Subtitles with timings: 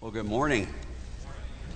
[0.00, 0.66] Well, good morning.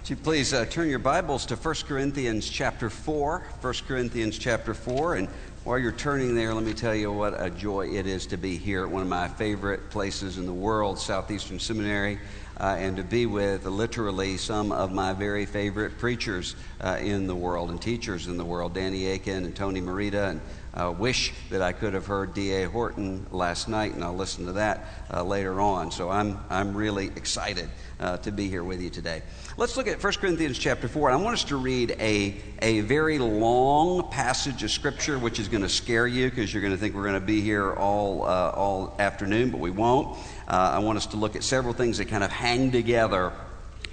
[0.01, 3.47] Would you please uh, turn your Bibles to 1 Corinthians chapter 4?
[3.61, 5.17] 1 Corinthians chapter 4.
[5.17, 5.29] And
[5.65, 8.57] while you're turning there, let me tell you what a joy it is to be
[8.57, 12.19] here at one of my favorite places in the world, Southeastern Seminary,
[12.59, 17.37] uh, and to be with literally some of my very favorite preachers uh, in the
[17.37, 20.41] world and teachers in the world Danny Akin and Tony Merida and
[20.75, 22.69] uh, wish that I could have heard D.A.
[22.69, 25.93] Horton last night, and I'll listen to that uh, later on.
[25.93, 27.69] So I'm, I'm really excited
[28.01, 29.23] uh, to be here with you today.
[29.57, 31.11] Let's look at 1 Corinthians chapter 4.
[31.11, 35.47] and I want us to read a, a very long passage of Scripture, which is
[35.47, 38.25] going to scare you because you're going to think we're going to be here all,
[38.25, 40.19] uh, all afternoon, but we won't.
[40.49, 43.33] Uh, I want us to look at several things that kind of hang together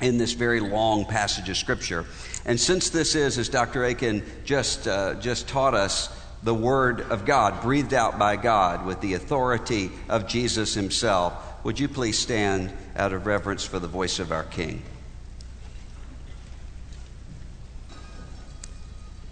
[0.02, 2.06] in this very long passage of Scripture.
[2.46, 3.86] And since this is, as Dr.
[3.86, 6.10] Akin just, uh, just taught us,
[6.44, 11.34] the Word of God, breathed out by God with the authority of Jesus Himself,
[11.64, 14.82] would you please stand out of reverence for the voice of our King?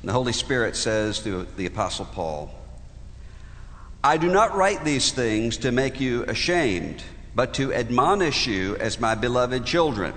[0.03, 2.53] The Holy Spirit says to the Apostle Paul,
[4.03, 7.03] I do not write these things to make you ashamed,
[7.35, 10.13] but to admonish you as my beloved children.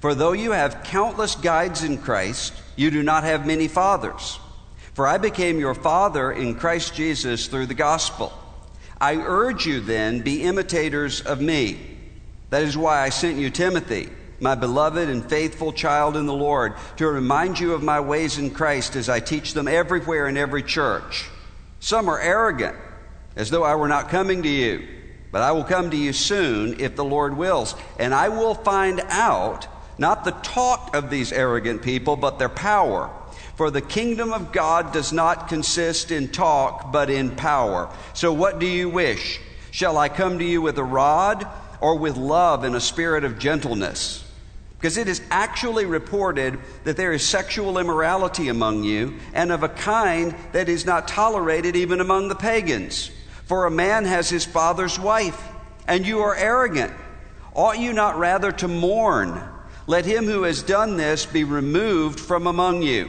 [0.00, 4.38] For though you have countless guides in Christ, you do not have many fathers.
[4.94, 8.32] For I became your father in Christ Jesus through the gospel.
[9.00, 11.80] I urge you then, be imitators of me.
[12.50, 16.74] That is why I sent you Timothy, my beloved and faithful child in the Lord,
[16.98, 20.62] to remind you of my ways in Christ as I teach them everywhere in every
[20.62, 21.30] church.
[21.80, 22.76] Some are arrogant,
[23.34, 24.86] as though I were not coming to you.
[25.32, 29.00] But I will come to you soon if the Lord wills, and I will find
[29.08, 29.66] out
[29.98, 33.10] not the talk of these arrogant people, but their power.
[33.56, 37.90] For the kingdom of God does not consist in talk, but in power.
[38.14, 39.40] So what do you wish?
[39.70, 41.46] Shall I come to you with a rod
[41.80, 44.24] or with love and a spirit of gentleness?
[44.78, 49.68] Because it is actually reported that there is sexual immorality among you, and of a
[49.68, 53.10] kind that is not tolerated even among the pagans.
[53.44, 55.40] For a man has his father's wife,
[55.86, 56.92] and you are arrogant.
[57.54, 59.40] Ought you not rather to mourn?
[59.86, 63.08] Let him who has done this be removed from among you.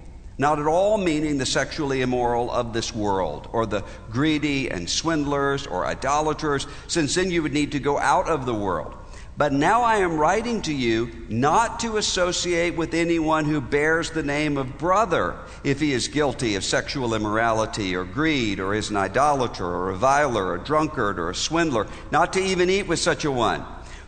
[0.41, 5.67] not at all meaning the sexually immoral of this world, or the greedy and swindlers
[5.67, 8.95] or idolaters, since then you would need to go out of the world.
[9.37, 14.23] But now I am writing to you not to associate with anyone who bears the
[14.23, 18.97] name of brother if he is guilty of sexual immorality or greed or is an
[18.97, 22.97] idolater or a reviler or a drunkard or a swindler, not to even eat with
[22.97, 23.63] such a one.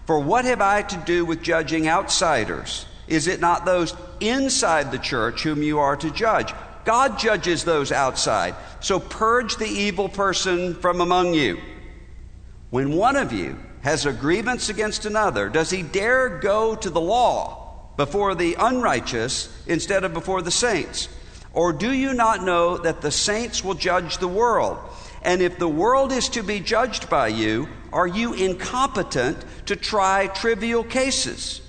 [0.08, 2.88] For what have I to do with judging outsiders?
[3.08, 6.54] Is it not those inside the church whom you are to judge?
[6.86, 8.56] God judges those outside.
[8.80, 11.60] So purge the evil person from among you.
[12.70, 17.02] When one of you has a grievance against another, does he dare go to the
[17.02, 21.10] law before the unrighteous instead of before the saints?
[21.54, 24.80] Or do you not know that the saints will judge the world?
[25.22, 29.38] And if the world is to be judged by you, are you incompetent
[29.68, 31.62] to try trivial cases?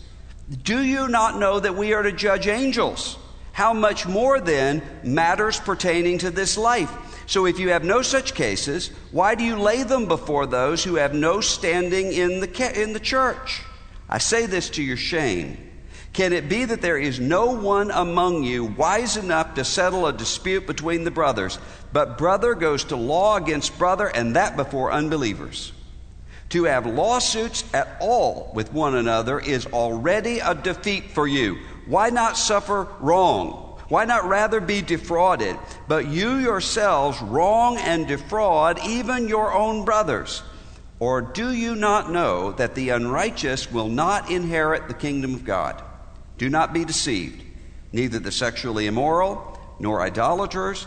[0.51, 3.17] Do you not know that we are to judge angels?
[3.53, 6.93] How much more then matters pertaining to this life?
[7.27, 10.97] So if you have no such cases, why do you lay them before those who
[10.97, 13.63] have no standing in the, in the church?
[14.09, 15.57] I say this to your shame.
[16.13, 20.13] Can it be that there is no one among you wise enough to settle a
[20.13, 21.59] dispute between the brothers,
[21.93, 25.73] but brother goes to law against brother, and that before unbelievers?
[26.51, 31.59] To have lawsuits at all with one another is already a defeat for you.
[31.87, 33.79] Why not suffer wrong?
[33.89, 35.57] Why not rather be defrauded?
[35.89, 40.43] But you yourselves wrong and defraud even your own brothers.
[41.01, 45.83] Or do you not know that the unrighteous will not inherit the kingdom of God?
[46.39, 47.43] Do not be deceived.
[47.93, 50.87] Neither the sexually immoral, nor idolaters,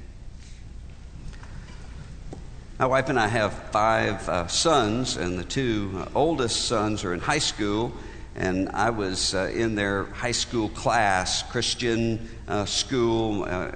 [2.81, 7.13] My wife and I have five uh, sons, and the two uh, oldest sons are
[7.13, 7.93] in high school.
[8.35, 13.43] And I was uh, in their high school class, Christian uh, school.
[13.43, 13.69] Uh,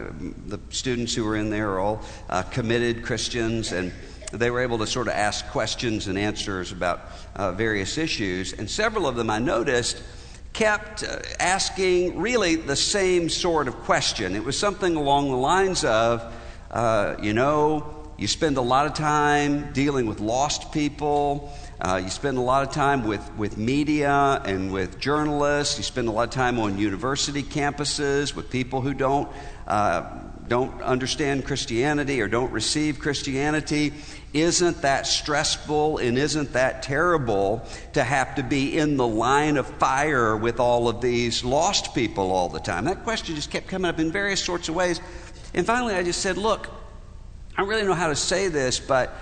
[0.47, 3.93] the students who were in there are all uh, committed Christians, and
[4.33, 7.01] they were able to sort of ask questions and answers about
[7.55, 8.53] various issues.
[8.53, 10.01] And several of them I noticed
[10.51, 11.03] kept
[11.39, 14.35] asking really the same sort of question.
[14.35, 16.23] It was something along the lines of,
[17.21, 21.53] you know, you spend a lot of time dealing with lost people.
[21.81, 25.77] Uh, you spend a lot of time with, with media and with journalists.
[25.77, 29.27] You spend a lot of time on university campuses with people who don't,
[29.67, 33.91] uh, don't understand Christianity or don't receive Christianity.
[34.31, 39.67] Isn't that stressful and isn't that terrible to have to be in the line of
[39.67, 42.85] fire with all of these lost people all the time?
[42.85, 45.01] That question just kept coming up in various sorts of ways.
[45.53, 46.69] And finally, I just said, look,
[47.57, 49.15] I don't really know how to say this, but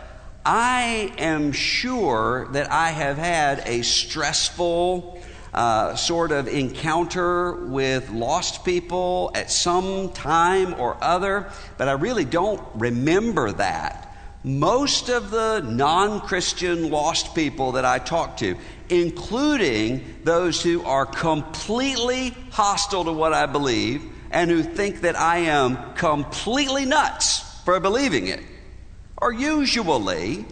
[0.44, 5.22] I am sure that I have had a stressful
[5.54, 12.26] uh, sort of encounter with lost people at some time or other, but I really
[12.26, 14.18] don't remember that.
[14.44, 18.58] Most of the non Christian lost people that I talk to,
[18.90, 25.38] including those who are completely hostile to what I believe and who think that I
[25.38, 28.42] am completely nuts for believing it
[29.18, 30.46] are usually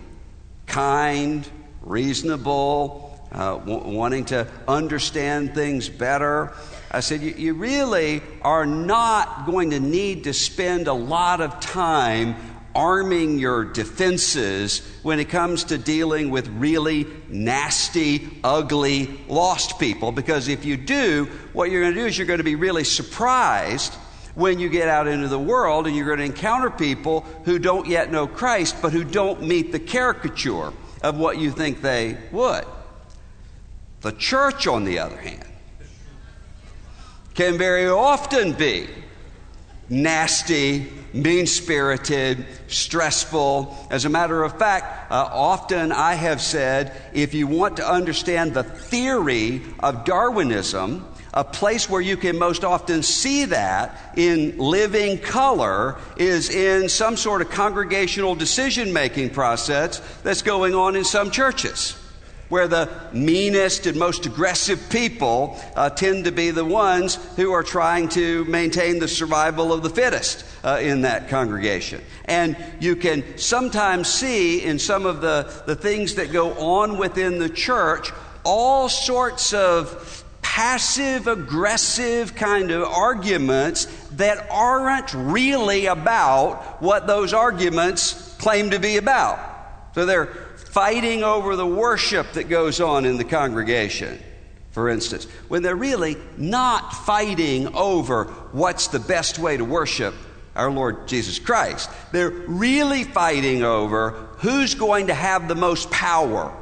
[0.65, 1.47] kind,
[1.81, 6.53] reasonable, uh, w- wanting to understand things better.
[6.89, 11.59] I said, you, you really are not going to need to spend a lot of
[11.59, 12.35] time
[12.73, 20.13] arming your defenses when it comes to dealing with really nasty, ugly, lost people.
[20.13, 22.85] Because if you do, what you're going to do is you're going to be really
[22.85, 23.93] surprised
[24.35, 27.87] when you get out into the world and you're going to encounter people who don't
[27.87, 32.65] yet know Christ, but who don't meet the caricature of what you think they would.
[34.01, 35.45] The church, on the other hand,
[37.33, 38.87] can very often be
[39.89, 43.87] nasty, mean spirited, stressful.
[43.91, 48.53] As a matter of fact, uh, often I have said if you want to understand
[48.53, 55.17] the theory of Darwinism, a place where you can most often see that in living
[55.17, 61.31] color is in some sort of congregational decision making process that's going on in some
[61.31, 61.95] churches,
[62.49, 67.63] where the meanest and most aggressive people uh, tend to be the ones who are
[67.63, 72.01] trying to maintain the survival of the fittest uh, in that congregation.
[72.25, 77.39] And you can sometimes see in some of the, the things that go on within
[77.39, 78.11] the church
[78.43, 80.20] all sorts of
[80.51, 88.97] passive aggressive kind of arguments that aren't really about what those arguments claim to be
[88.97, 89.39] about.
[89.95, 94.19] So they're fighting over the worship that goes on in the congregation,
[94.71, 100.13] for instance, when they're really not fighting over what's the best way to worship
[100.53, 101.89] our Lord Jesus Christ.
[102.11, 106.53] They're really fighting over who's going to have the most power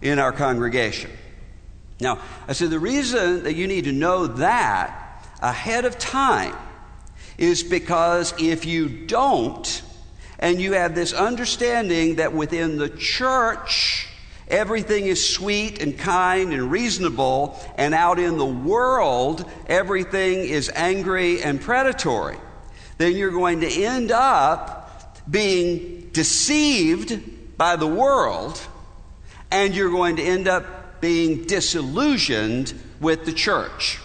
[0.00, 1.10] in our congregation.
[2.04, 6.54] Now, I said the reason that you need to know that ahead of time
[7.38, 9.82] is because if you don't,
[10.38, 14.06] and you have this understanding that within the church,
[14.48, 21.42] everything is sweet and kind and reasonable, and out in the world, everything is angry
[21.42, 22.36] and predatory,
[22.98, 28.60] then you're going to end up being deceived by the world,
[29.50, 33.98] and you're going to end up being disillusioned with the church.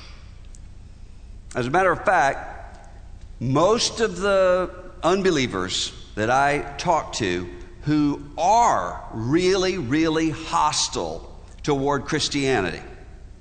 [1.56, 2.92] As a matter of fact,
[3.40, 4.70] most of the
[5.02, 7.50] unbelievers that I talk to
[7.84, 12.82] who are really, really hostile toward Christianity.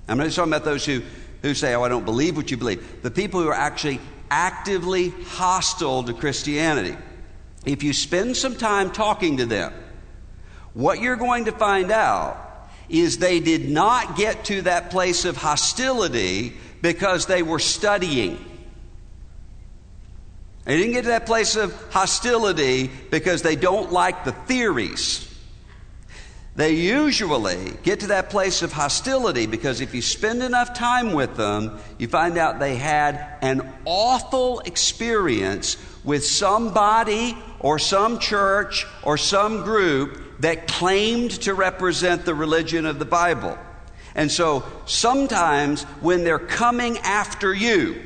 [0.06, 1.02] I'm not just talking about those who,
[1.42, 3.02] who say, Oh, I don't believe what you believe.
[3.02, 3.98] The people who are actually
[4.30, 6.96] actively hostile to Christianity.
[7.66, 9.72] If you spend some time talking to them,
[10.74, 12.47] what you're going to find out
[12.88, 18.44] is they did not get to that place of hostility because they were studying.
[20.64, 25.27] They didn't get to that place of hostility because they don't like the theories.
[26.58, 31.36] They usually get to that place of hostility because if you spend enough time with
[31.36, 39.16] them, you find out they had an awful experience with somebody or some church or
[39.16, 43.56] some group that claimed to represent the religion of the Bible.
[44.16, 48.02] And so sometimes when they're coming after you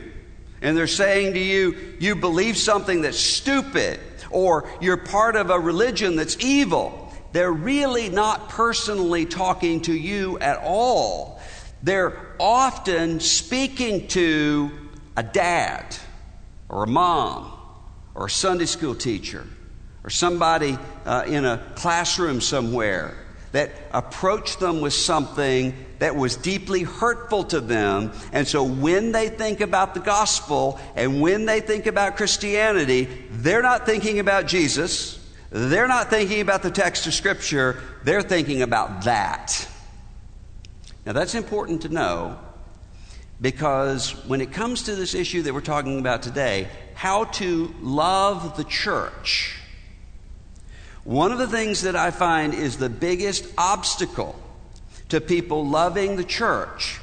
[0.61, 3.99] and they're saying to you, you believe something that's stupid
[4.31, 7.02] or you're part of a religion that's evil,
[7.33, 11.41] they're really not personally talking to you at all.
[11.83, 14.71] They're often speaking to
[15.17, 15.97] a dad
[16.69, 17.53] or a mom
[18.15, 19.47] or a Sunday school teacher
[20.05, 23.17] or somebody uh, in a classroom somewhere
[23.53, 28.13] that approached them with something that was deeply hurtful to them.
[28.33, 33.63] And so when they think about the gospel and when they think about Christianity, they're
[33.63, 35.22] not thinking about Jesus.
[35.53, 39.69] They're not thinking about the text of Scripture, they're thinking about that.
[41.05, 42.39] Now, that's important to know
[43.39, 48.57] because when it comes to this issue that we're talking about today, how to love
[48.57, 49.61] the church,
[51.05, 54.35] one of the things that I find is the biggest obstacle
[55.11, 56.99] to people loving the church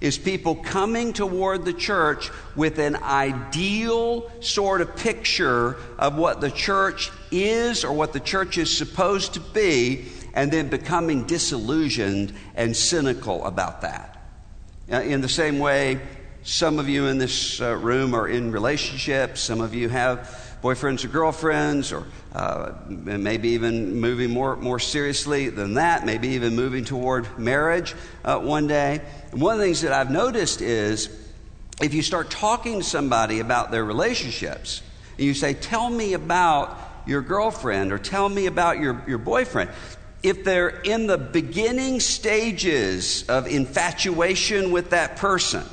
[0.00, 6.50] is people coming toward the church with an ideal sort of picture of what the
[6.50, 12.76] church is or what the church is supposed to be, and then becoming disillusioned and
[12.76, 14.14] cynical about that.
[14.88, 16.00] In the same way,
[16.42, 21.04] some of you in this uh, room are in relationships, some of you have boyfriends
[21.04, 26.84] or girlfriends, or uh, maybe even moving more, more seriously than that, maybe even moving
[26.84, 29.00] toward marriage uh, one day.
[29.32, 31.08] And one of the things that I've noticed is
[31.80, 34.82] if you start talking to somebody about their relationships,
[35.16, 39.70] and you say, Tell me about your girlfriend, or tell me about your, your boyfriend,
[40.22, 45.64] if they're in the beginning stages of infatuation with that person,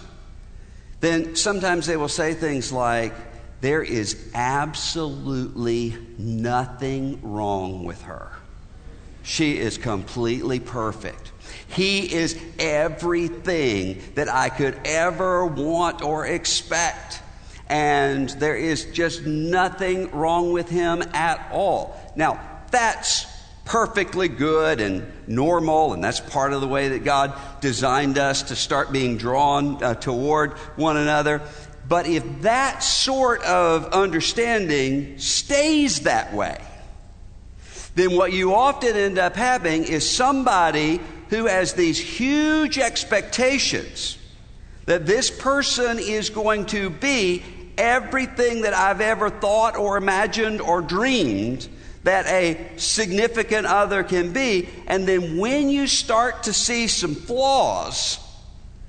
[1.01, 3.13] then sometimes they will say things like,
[3.61, 8.31] there is absolutely nothing wrong with her.
[9.23, 11.31] She is completely perfect.
[11.67, 17.21] He is everything that I could ever want or expect.
[17.67, 21.99] And there is just nothing wrong with him at all.
[22.15, 23.25] Now, that's
[23.65, 28.55] perfectly good and normal, and that's part of the way that God designed us to
[28.55, 31.41] start being drawn uh, toward one another.
[31.87, 36.59] But if that sort of understanding stays that way,
[37.95, 40.99] then what you often end up having is somebody
[41.29, 44.17] who has these huge expectations
[44.85, 47.43] that this person is going to be
[47.77, 51.67] everything that I've ever thought or imagined or dreamed
[52.03, 54.69] that a significant other can be.
[54.87, 58.19] And then when you start to see some flaws,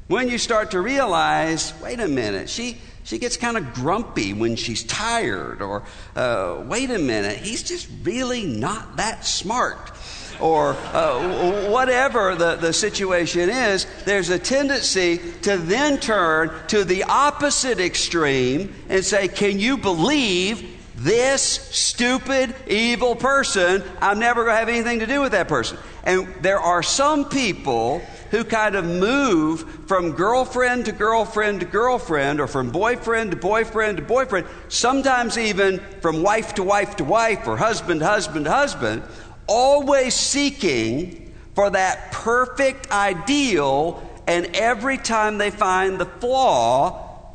[0.08, 4.56] when you start to realize, wait a minute, she, she gets kind of grumpy when
[4.56, 5.82] she's tired, or
[6.14, 9.92] uh, wait a minute, he's just really not that smart.
[10.38, 17.04] Or uh, whatever the, the situation is, there's a tendency to then turn to the
[17.04, 23.82] opposite extreme and say, Can you believe this stupid, evil person?
[24.00, 25.78] I'm never going to have anything to do with that person.
[26.04, 32.40] And there are some people who kind of move from girlfriend to girlfriend to girlfriend,
[32.40, 37.46] or from boyfriend to boyfriend to boyfriend, sometimes even from wife to wife to wife,
[37.46, 39.02] or husband to husband to husband,
[39.46, 47.34] always seeking for that perfect ideal, and every time they find the flaw,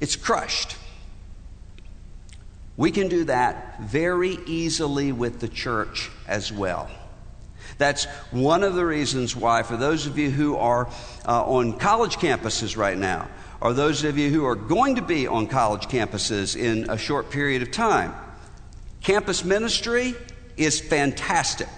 [0.00, 0.76] it's crushed.
[2.76, 6.90] We can do that very easily with the church as well.
[7.78, 10.88] That's one of the reasons why, for those of you who are
[11.26, 13.28] uh, on college campuses right now,
[13.60, 17.30] or those of you who are going to be on college campuses in a short
[17.30, 18.14] period of time,
[19.00, 20.14] campus ministry
[20.56, 21.68] is fantastic.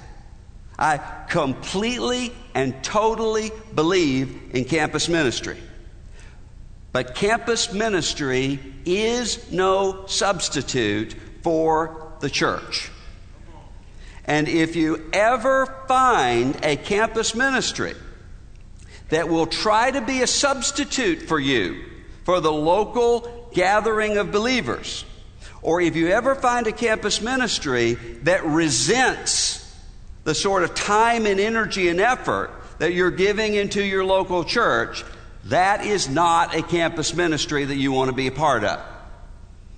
[0.79, 0.99] I
[1.29, 5.59] completely and totally believe in campus ministry.
[6.93, 12.91] But campus ministry is no substitute for the church.
[14.26, 17.95] And if you ever find a campus ministry
[19.09, 21.85] that will try to be a substitute for you
[22.25, 25.04] for the local gathering of believers,
[25.62, 29.62] or if you ever find a campus ministry that resents
[30.25, 35.04] the sort of time and energy and effort that you're giving into your local church,
[35.45, 38.80] that is not a campus ministry that you want to be a part of.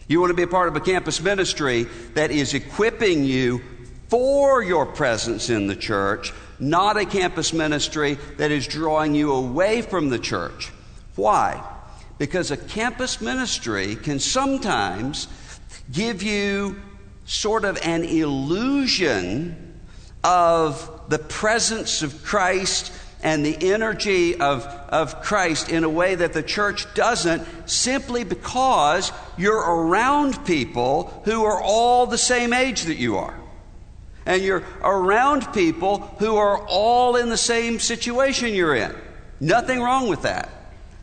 [0.08, 3.60] You want to be a part of a campus ministry that is equipping you
[4.08, 9.82] for your presence in the church, not a campus ministry that is drawing you away
[9.82, 10.72] from the church.
[11.14, 11.62] Why?
[12.18, 15.28] Because a campus ministry can sometimes
[15.92, 16.80] give you
[17.26, 19.80] sort of an illusion
[20.24, 26.32] of the presence of Christ and the energy of, of Christ in a way that
[26.32, 32.96] the church doesn't simply because you're around people who are all the same age that
[32.96, 33.38] you are.
[34.28, 38.94] And you're around people who are all in the same situation you're in.
[39.40, 40.50] Nothing wrong with that.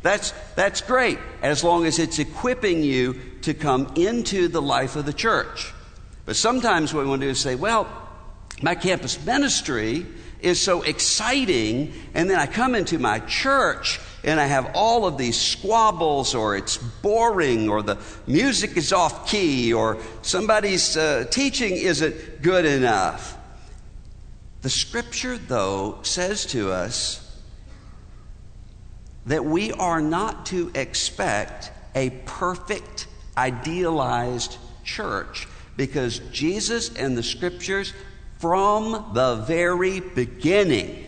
[0.03, 5.07] That's, that's great as long as it's equipping you to come into the life of
[5.07, 5.73] the church.
[6.27, 7.87] But sometimes what we want to do is say, well,
[8.61, 10.05] my campus ministry
[10.45, 11.91] is so exciting.
[12.13, 16.55] And then I come into my church and I have all of these squabbles, or
[16.55, 23.37] it's boring, or the music is off key, or somebody's uh, teaching isn't good enough.
[24.63, 27.21] The scripture, though, says to us
[29.27, 33.05] that we are not to expect a perfect,
[33.37, 35.47] idealized church
[35.77, 37.93] because Jesus and the scriptures
[38.45, 41.03] from the very beginning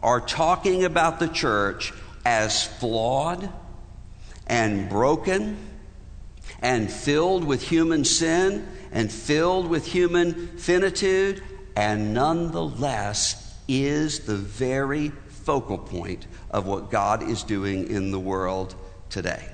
[0.00, 1.92] are talking about the church
[2.24, 3.50] as flawed
[4.46, 5.56] and broken
[6.60, 11.42] and filled with human sin and filled with human finitude,
[11.74, 18.76] and nonetheless is the very focal point of what God is doing in the world
[19.10, 19.51] today.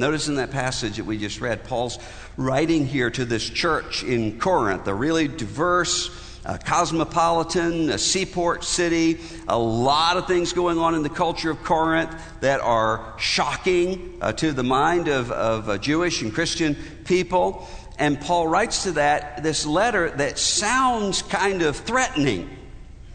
[0.00, 1.98] Notice in that passage that we just read, Paul's
[2.38, 6.08] writing here to this church in Corinth, a really diverse,
[6.46, 11.62] uh, cosmopolitan, a seaport city, a lot of things going on in the culture of
[11.64, 17.68] Corinth that are shocking uh, to the mind of, of uh, Jewish and Christian people.
[17.98, 22.48] And Paul writes to that this letter that sounds kind of threatening.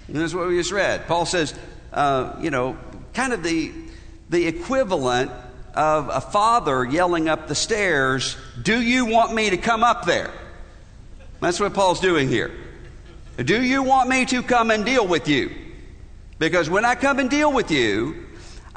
[0.08, 1.08] And that's what we just read.
[1.08, 1.58] Paul says,
[1.92, 2.78] uh, you know,
[3.16, 3.74] kind of the,
[4.30, 5.32] the equivalent
[5.76, 10.32] of a father yelling up the stairs, Do you want me to come up there?
[11.42, 12.52] That's what Paul's doing here.
[13.38, 15.52] Do you want me to come and deal with you?
[16.40, 18.26] Because when I come and deal with you,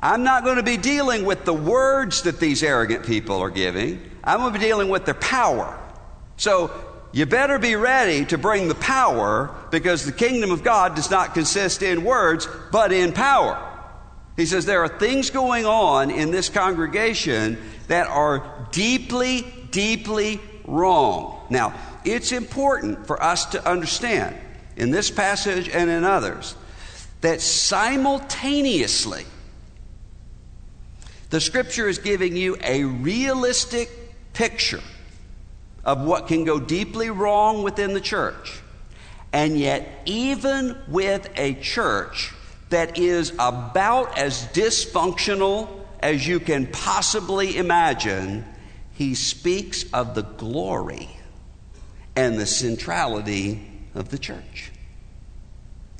[0.00, 4.02] I'm not going to be dealing with the words that these arrogant people are giving.
[4.22, 5.78] I'm going to be dealing with their power.
[6.36, 6.70] So
[7.12, 11.34] you better be ready to bring the power because the kingdom of God does not
[11.34, 13.64] consist in words, but in power.
[14.38, 21.44] He says there are things going on in this congregation that are deeply, deeply wrong.
[21.50, 21.74] Now,
[22.04, 24.36] it's important for us to understand
[24.76, 26.54] in this passage and in others
[27.20, 29.24] that simultaneously
[31.30, 33.90] the scripture is giving you a realistic
[34.34, 34.80] picture
[35.84, 38.60] of what can go deeply wrong within the church.
[39.32, 42.34] And yet, even with a church
[42.70, 45.68] that is about as dysfunctional
[46.00, 48.44] as you can possibly imagine,
[48.92, 51.08] he speaks of the glory
[52.14, 54.72] and the centrality of the church.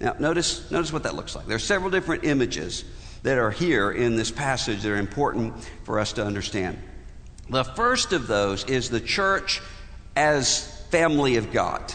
[0.01, 1.47] Now, notice, notice what that looks like.
[1.47, 2.85] There are several different images
[3.25, 5.55] that are here in this passage that are important
[5.85, 6.79] for us to understand.
[7.51, 9.61] The first of those is the church
[10.15, 11.93] as family of God.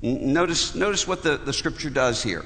[0.00, 2.44] Notice, notice what the, the scripture does here.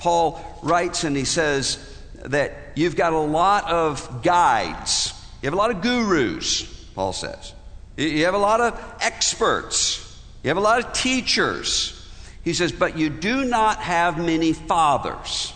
[0.00, 1.78] Paul writes and he says
[2.24, 6.62] that you've got a lot of guides, you have a lot of gurus,
[6.94, 7.52] Paul says.
[7.96, 11.96] You have a lot of experts, you have a lot of teachers.
[12.42, 15.52] He says, but you do not have many fathers.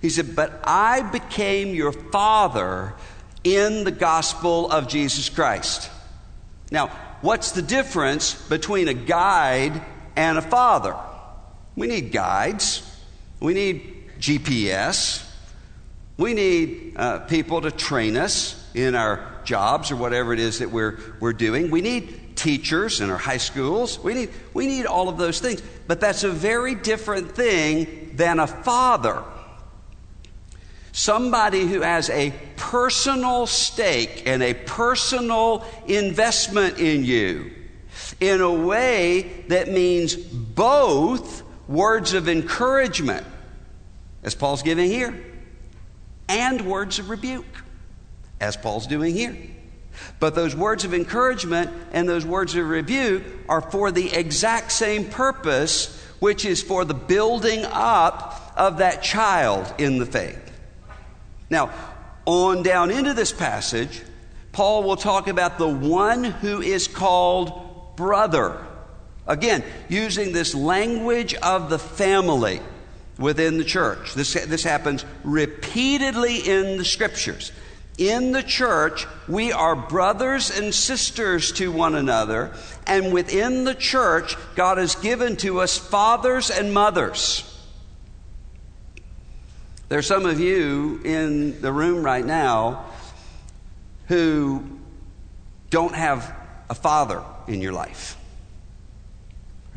[0.00, 2.94] He said, but I became your father
[3.44, 5.88] in the gospel of Jesus Christ.
[6.72, 6.88] Now,
[7.20, 9.80] what's the difference between a guide
[10.16, 10.96] and a father?
[11.76, 12.82] We need guides.
[13.42, 15.28] We need GPS.
[16.16, 20.70] We need uh, people to train us in our jobs or whatever it is that
[20.70, 21.68] we're, we're doing.
[21.68, 23.98] We need teachers in our high schools.
[23.98, 25.60] We need, we need all of those things.
[25.88, 29.24] But that's a very different thing than a father.
[30.92, 37.50] Somebody who has a personal stake and a personal investment in you
[38.20, 43.26] in a way that means both words of encouragement
[44.22, 45.18] as Paul's giving here,
[46.28, 47.64] and words of rebuke,
[48.40, 49.36] as Paul's doing here.
[50.20, 55.04] But those words of encouragement and those words of rebuke are for the exact same
[55.04, 60.38] purpose, which is for the building up of that child in the faith.
[61.50, 61.70] Now,
[62.24, 64.02] on down into this passage,
[64.52, 68.64] Paul will talk about the one who is called brother.
[69.26, 72.60] Again, using this language of the family
[73.18, 74.14] within the church.
[74.14, 77.52] This, this happens repeatedly in the scriptures.
[77.98, 82.52] In the church, we are brothers and sisters to one another,
[82.86, 87.48] and within the church, God has given to us fathers and mothers.
[89.88, 92.86] There are some of you in the room right now
[94.08, 94.64] who
[95.68, 96.34] don't have
[96.70, 98.16] a father in your life,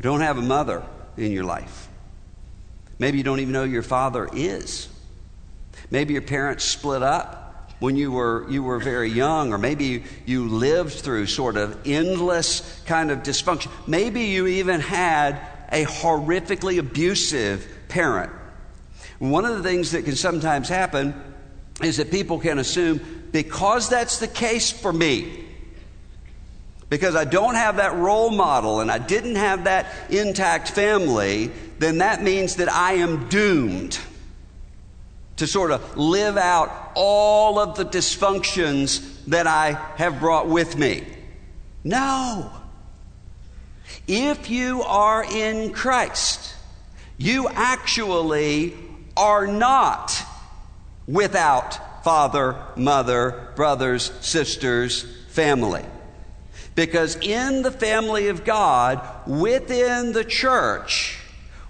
[0.00, 0.82] don't have a mother
[1.18, 1.88] in your life.
[2.98, 4.88] Maybe you don't even know your father is.
[5.90, 10.48] Maybe your parents split up when you were, you were very young, or maybe you,
[10.48, 13.70] lived through sort of endless kind of dysfunction.
[13.86, 15.38] Maybe you even had
[15.70, 18.32] a horrifically abusive parent.
[19.18, 21.14] One of the things that can sometimes happen
[21.82, 23.00] is that people can assume
[23.32, 25.45] because that's the case for me,
[26.88, 31.98] because I don't have that role model and I didn't have that intact family, then
[31.98, 33.98] that means that I am doomed
[35.36, 41.04] to sort of live out all of the dysfunctions that I have brought with me.
[41.84, 42.50] No.
[44.06, 46.54] If you are in Christ,
[47.18, 48.74] you actually
[49.16, 50.22] are not
[51.06, 55.84] without father, mother, brothers, sisters, family.
[56.76, 61.18] Because in the family of God, within the church,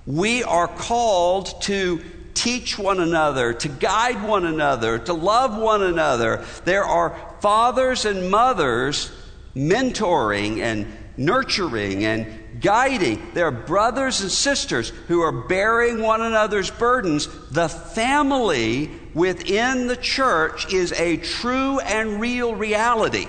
[0.04, 2.02] we are called to
[2.34, 6.44] teach one another, to guide one another, to love one another.
[6.64, 9.10] There are fathers and mothers
[9.54, 13.30] mentoring and nurturing and guiding.
[13.32, 17.28] There are brothers and sisters who are bearing one another's burdens.
[17.50, 23.28] The family within the church is a true and real reality.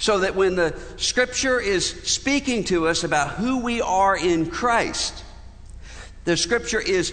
[0.00, 5.22] So that when the scripture is speaking to us about who we are in Christ,
[6.24, 7.12] the scripture is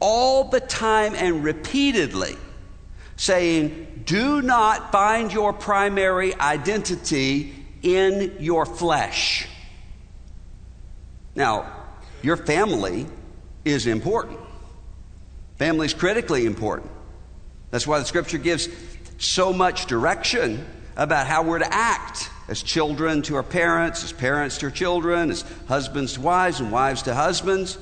[0.00, 2.36] all the time and repeatedly
[3.16, 9.46] saying, Do not find your primary identity in your flesh.
[11.34, 11.70] Now,
[12.22, 13.06] your family
[13.66, 14.40] is important.
[15.58, 16.90] Family is critically important.
[17.70, 18.70] That's why the scripture gives
[19.18, 20.64] so much direction
[20.96, 25.30] about how we're to act as children to our parents, as parents to our children,
[25.30, 27.78] as husbands to wives, and wives to husbands.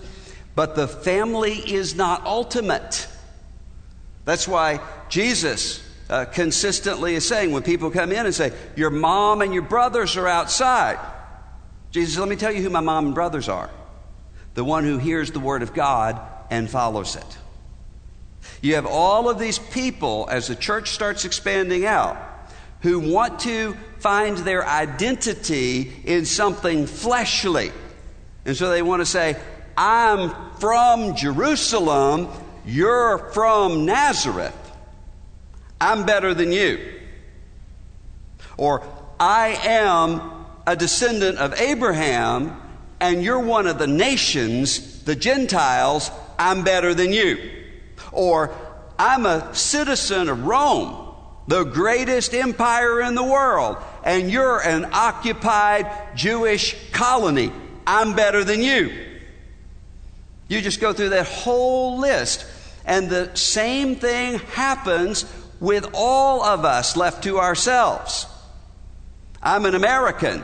[0.55, 3.07] But the family is not ultimate.
[4.25, 9.43] That's why Jesus uh, consistently is saying when people come in and say, Your mom
[9.43, 10.99] and your brothers are outside.
[11.91, 13.71] Jesus, let me tell you who my mom and brothers are
[14.55, 17.39] the one who hears the word of God and follows it.
[18.63, 22.17] You have all of these people as the church starts expanding out
[22.85, 27.73] who want to find their identity in something fleshly.
[28.45, 29.37] And so they want to say,
[29.75, 32.29] I'm from Jerusalem,
[32.67, 34.55] you're from Nazareth.
[35.81, 36.79] I'm better than you.
[38.59, 38.87] Or,
[39.19, 42.61] I am a descendant of Abraham,
[43.01, 47.51] and you're one of the nations, the Gentiles, I'm better than you.
[48.13, 48.55] Or,
[48.99, 51.04] I'm a citizen of Rome
[51.47, 57.53] the greatest empire in the world, and you're an occupied Jewish colony.
[57.87, 58.93] I'm better than you.
[60.49, 62.47] You just go through that whole list,
[62.87, 65.25] and the same thing happens
[65.61, 68.27] with all of us left to ourselves.
[69.43, 70.43] I'm an American.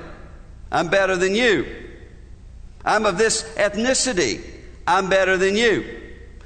[0.70, 1.66] I'm better than you.
[2.84, 4.42] I'm of this ethnicity.
[4.86, 5.84] I'm better than you.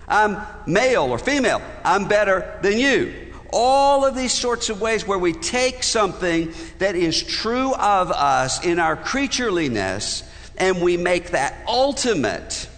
[0.07, 1.63] I'm male or female.
[1.85, 3.24] I'm better than you
[3.57, 8.65] all of these sorts of ways where we take something that is true of us
[8.65, 12.69] in our creatureliness and we make that ultimate.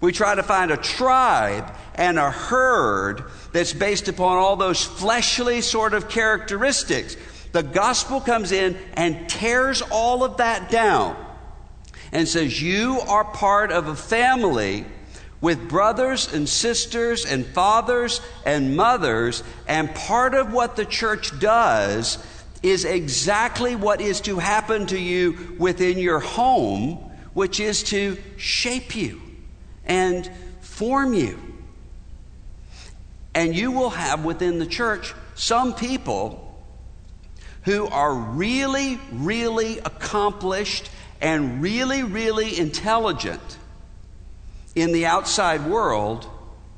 [0.00, 5.60] We try to find a tribe and a herd that's based upon all those fleshly
[5.60, 7.16] sort of characteristics.
[7.52, 11.14] The gospel comes in and tears all of that down
[12.10, 14.86] and says, You are part of a family
[15.44, 19.42] with brothers and sisters and fathers and mothers.
[19.68, 22.16] And part of what the church does
[22.62, 26.94] is exactly what is to happen to you within your home,
[27.34, 29.20] which is to shape you
[29.84, 30.30] and
[30.62, 31.38] form you.
[33.34, 36.58] And you will have within the church some people
[37.64, 40.88] who are really, really accomplished
[41.20, 43.58] and really, really intelligent
[44.74, 46.28] in the outside world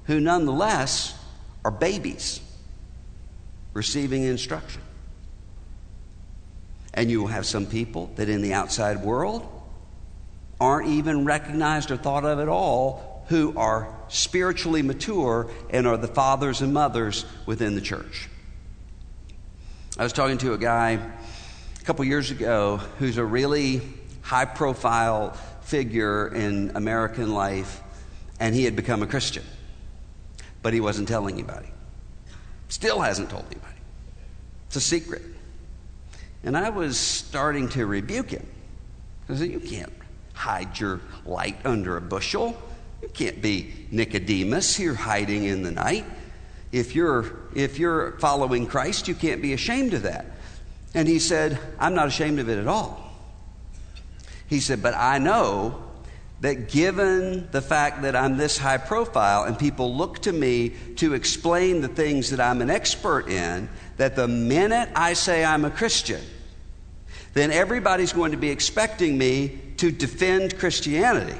[0.05, 1.19] who nonetheless
[1.65, 2.41] are babies.
[3.77, 4.81] receiving instruction.
[6.95, 9.47] And you will have some people that in the outside world
[10.59, 16.09] aren't even recognized or thought of at all who are spiritually mature and are the
[16.09, 18.31] fathers and mothers within the church.
[19.99, 23.83] I was talking to a guy a couple years ago who's a really
[24.23, 25.33] high profile
[25.63, 27.83] figure in American life,
[28.41, 29.45] and he had become a Christian,
[30.63, 31.69] but he wasn't telling anybody.
[32.69, 33.77] Still hasn't told anybody.
[34.67, 35.23] It's a secret.
[36.43, 38.47] And I was starting to rebuke him.
[39.29, 39.93] I said, You can't
[40.33, 42.57] hide your light under a bushel.
[43.03, 46.05] You can't be Nicodemus here hiding in the night.
[46.73, 50.27] If you're, if you're following Christ, you can't be ashamed of that.
[50.95, 53.13] And he said, I'm not ashamed of it at all.
[54.49, 55.83] He said, But I know
[56.41, 61.15] that given the fact that I'm this high profile and people look to me to
[61.15, 65.71] explain the things that I'm an expert in, that the minute I say I'm a
[65.71, 66.21] Christian,
[67.33, 71.39] then everybody's going to be expecting me to defend Christianity.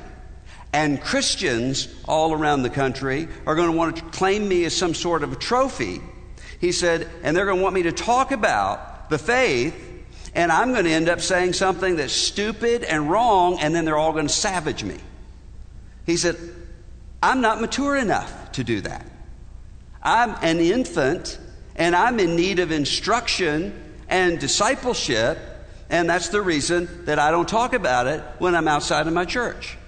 [0.73, 4.95] And Christians all around the country are going to want to claim me as some
[4.95, 6.01] sort of a trophy.
[6.61, 9.86] He said, and they're going to want me to talk about the faith
[10.37, 13.97] and I'm going to end up saying something that's stupid and wrong, and then they're
[13.97, 14.99] all going to savage me.
[16.05, 16.37] He said,
[17.23, 19.07] I'm not mature enough to do that.
[20.03, 21.39] I'm an infant,
[21.75, 25.39] and I'm in need of instruction and discipleship,
[25.89, 29.25] and that's the reason that I don't talk about it when I'm outside of my
[29.25, 29.79] church.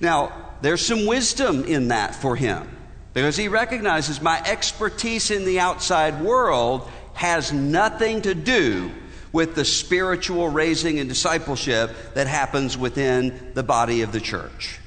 [0.00, 2.68] Now, there's some wisdom in that for him
[3.14, 8.92] because he recognizes my expertise in the outside world has nothing to do
[9.36, 14.80] with the spiritual raising and discipleship that happens within the body of the church.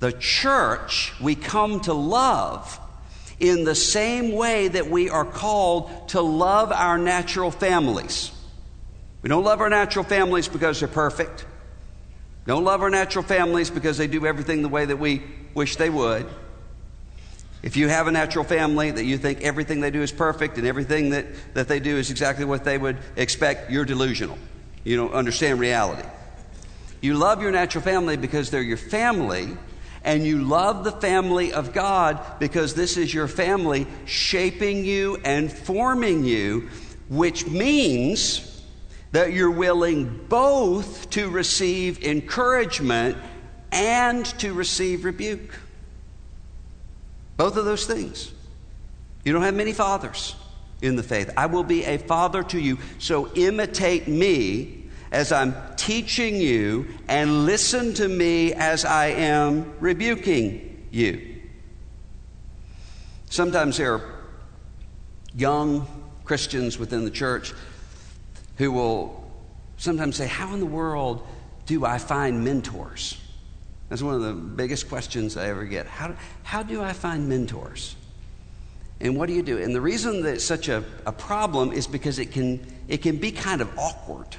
[0.00, 2.80] The church we come to love
[3.38, 8.32] in the same way that we are called to love our natural families.
[9.22, 11.46] We don't love our natural families because they're perfect.
[12.48, 15.22] Don't love our natural families because they do everything the way that we
[15.54, 16.26] wish they would.
[17.62, 20.66] If you have a natural family that you think everything they do is perfect and
[20.66, 24.38] everything that, that they do is exactly what they would expect, you're delusional.
[24.82, 26.08] You don't understand reality.
[27.02, 29.56] You love your natural family because they're your family,
[30.04, 35.52] and you love the family of God because this is your family shaping you and
[35.52, 36.70] forming you,
[37.08, 38.46] which means
[39.12, 43.16] that you're willing both to receive encouragement
[43.72, 45.54] and to receive rebuke.
[47.40, 48.30] Both of those things.
[49.24, 50.36] You don't have many fathers
[50.82, 51.30] in the faith.
[51.38, 57.46] I will be a father to you, so imitate me as I'm teaching you and
[57.46, 61.40] listen to me as I am rebuking you.
[63.30, 64.14] Sometimes there are
[65.34, 65.86] young
[66.26, 67.54] Christians within the church
[68.58, 69.32] who will
[69.78, 71.26] sometimes say, How in the world
[71.64, 73.16] do I find mentors?
[73.90, 75.86] That's one of the biggest questions I ever get.
[75.86, 77.96] How, how do I find mentors?
[79.00, 79.58] And what do you do?
[79.58, 83.16] And the reason that it's such a, a problem is because it can, it can
[83.16, 84.36] be kind of awkward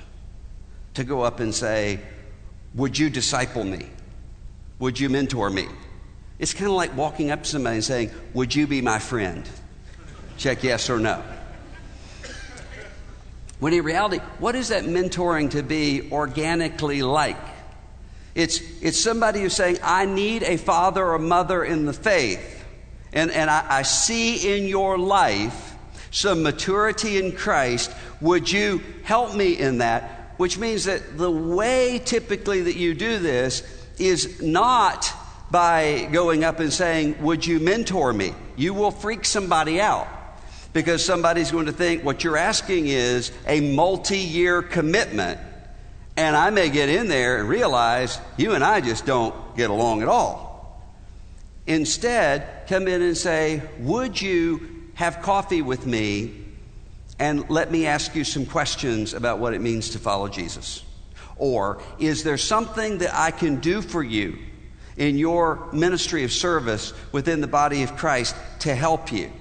[0.94, 2.00] to go up and say,
[2.76, 3.88] Would you disciple me?
[4.80, 5.68] Would you mentor me?
[6.40, 9.48] It's kind of like walking up to somebody and saying, Would you be my friend?
[10.38, 11.22] Check yes or no.
[13.60, 17.38] When in reality, what is that mentoring to be organically like?
[18.34, 22.65] It's, it's somebody who's saying, I need a father or mother in the faith.
[23.13, 25.76] And, and I, I see in your life
[26.12, 27.91] some maturity in Christ.
[28.22, 30.34] Would you help me in that?
[30.38, 33.63] Which means that the way typically that you do this
[34.00, 35.12] is not
[35.52, 38.34] by going up and saying, Would you mentor me?
[38.56, 40.08] You will freak somebody out
[40.74, 45.39] because somebody's going to think what you're asking is a multi year commitment
[46.17, 50.02] and I may get in there and realize you and I just don't get along
[50.02, 50.52] at all.
[51.67, 56.45] Instead, come in and say, Would you have coffee with me
[57.19, 60.84] and let me ask you some questions about what it means to follow Jesus?
[61.38, 64.38] Or is there something that I can do for you
[64.97, 69.32] in your ministry of service within the body of Christ to help you?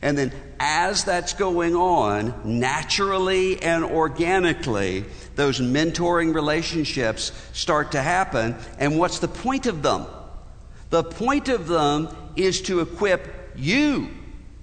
[0.00, 8.56] And then, as that's going on, naturally and organically, those mentoring relationships start to happen.
[8.78, 10.06] And what's the point of them?
[10.90, 14.08] The point of them is to equip you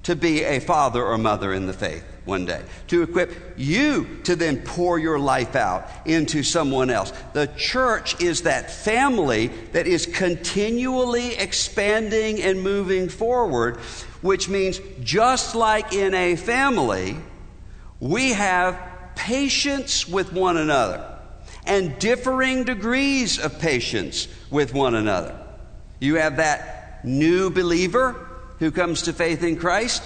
[0.03, 2.03] to be a father or mother in the faith.
[2.29, 7.11] one day, to equip you to then pour your life out into someone else.
[7.33, 13.77] The church is that family that is continually expanding and moving forward,
[14.21, 17.17] which means just like in a family,
[17.99, 18.79] we have
[19.19, 21.03] patience with one another
[21.65, 25.37] and differing degrees of patience with one another.
[25.99, 28.27] You have that new believer
[28.59, 30.01] who comes to faith in Christ.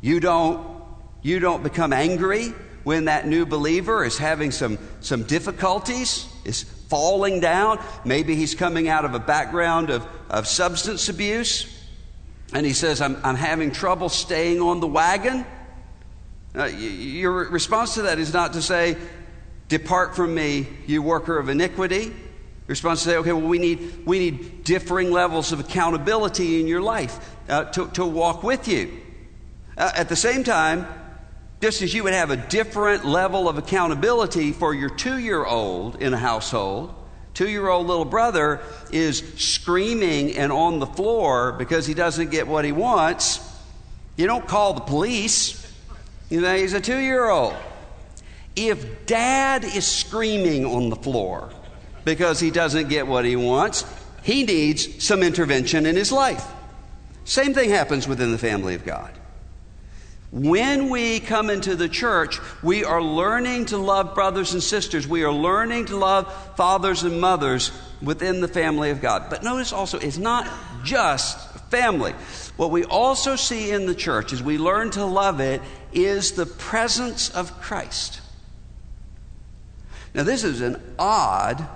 [0.00, 0.78] You don't
[1.20, 7.40] you don't become angry when that new believer is having some, some difficulties, is falling
[7.40, 7.82] down.
[8.04, 11.66] Maybe he's coming out of a background of, of substance abuse,
[12.54, 15.44] and he says, I'm, I'm having trouble staying on the wagon.
[16.56, 18.96] Uh, your response to that is not to say,
[19.68, 22.04] Depart from me, you worker of iniquity.
[22.04, 22.14] Your
[22.68, 26.80] response to say, okay, well, we need, we need differing levels of accountability in your
[26.80, 28.90] life uh, to, to walk with you.
[29.76, 30.86] Uh, at the same time,
[31.60, 36.00] just as you would have a different level of accountability for your two year old
[36.00, 36.94] in a household,
[37.34, 42.48] two year old little brother is screaming and on the floor because he doesn't get
[42.48, 43.40] what he wants.
[44.16, 45.67] You don't call the police.
[46.30, 47.54] You know, he's a two year old.
[48.54, 51.50] If dad is screaming on the floor
[52.04, 53.84] because he doesn't get what he wants,
[54.22, 56.44] he needs some intervention in his life.
[57.24, 59.12] Same thing happens within the family of God.
[60.30, 65.08] When we come into the church, we are learning to love brothers and sisters.
[65.08, 69.30] We are learning to love fathers and mothers within the family of God.
[69.30, 70.46] But notice also, it's not
[70.84, 71.38] just
[71.70, 72.12] family.
[72.56, 76.46] What we also see in the church is we learn to love it is the
[76.46, 78.20] presence of Christ.
[80.14, 81.66] Now, this is an odd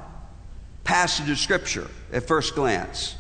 [0.85, 3.17] passage of Scripture at first glance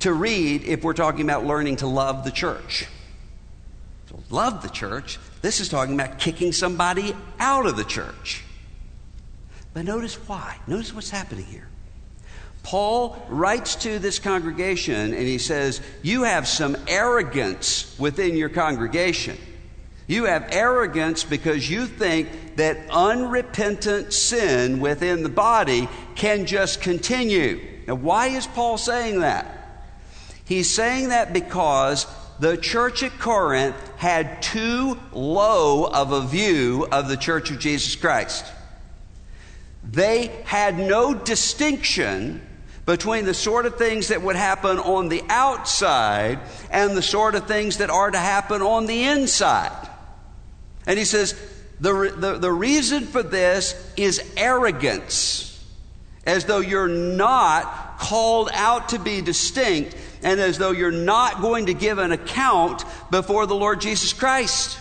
[0.00, 2.86] to read if we're talking about learning to love the church
[4.30, 5.18] love the church.
[5.42, 8.44] This is talking about kicking somebody out of the church.
[9.74, 10.58] But notice why.
[10.66, 11.68] Notice what's happening here.
[12.62, 19.38] Paul writes to this congregation and he says, You have some arrogance within your congregation.
[20.06, 27.60] You have arrogance because you think that unrepentant sin within the body can just continue.
[27.86, 29.52] Now, why is Paul saying that?
[30.44, 32.06] He's saying that because
[32.38, 37.96] the church at Corinth had too low of a view of the church of Jesus
[37.96, 38.44] Christ.
[39.82, 42.46] They had no distinction
[42.84, 46.38] between the sort of things that would happen on the outside
[46.70, 49.88] and the sort of things that are to happen on the inside.
[50.86, 51.34] And he says,
[51.80, 55.64] the, the, the reason for this is arrogance,
[56.24, 61.66] as though you're not called out to be distinct and as though you're not going
[61.66, 64.78] to give an account before the Lord Jesus Christ.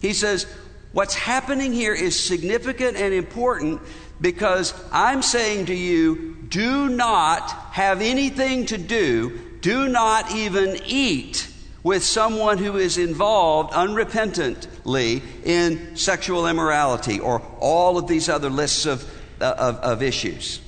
[0.00, 0.46] He says,
[0.92, 3.82] What's happening here is significant and important
[4.20, 11.48] because I'm saying to you, do not have anything to do, do not even eat
[11.84, 18.86] with someone who is involved unrepentantly in sexual immorality or all of these other lists
[18.86, 19.04] of,
[19.40, 20.60] uh, of, of issues.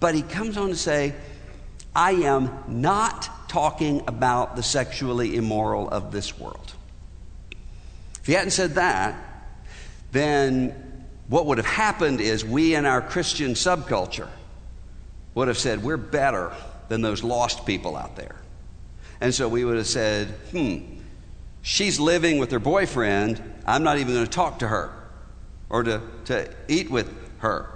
[0.00, 1.14] But he comes on to say,
[1.94, 6.74] I am not talking about the sexually immoral of this world.
[8.20, 9.16] If he hadn't said that,
[10.10, 14.28] then what would have happened is we in our Christian subculture
[15.34, 16.52] would have said, We're better
[16.88, 18.41] than those lost people out there.
[19.22, 20.78] And so we would have said, Hmm,
[21.62, 23.40] she's living with her boyfriend.
[23.64, 24.92] I'm not even going to talk to her
[25.70, 27.08] or to, to eat with
[27.38, 27.70] her.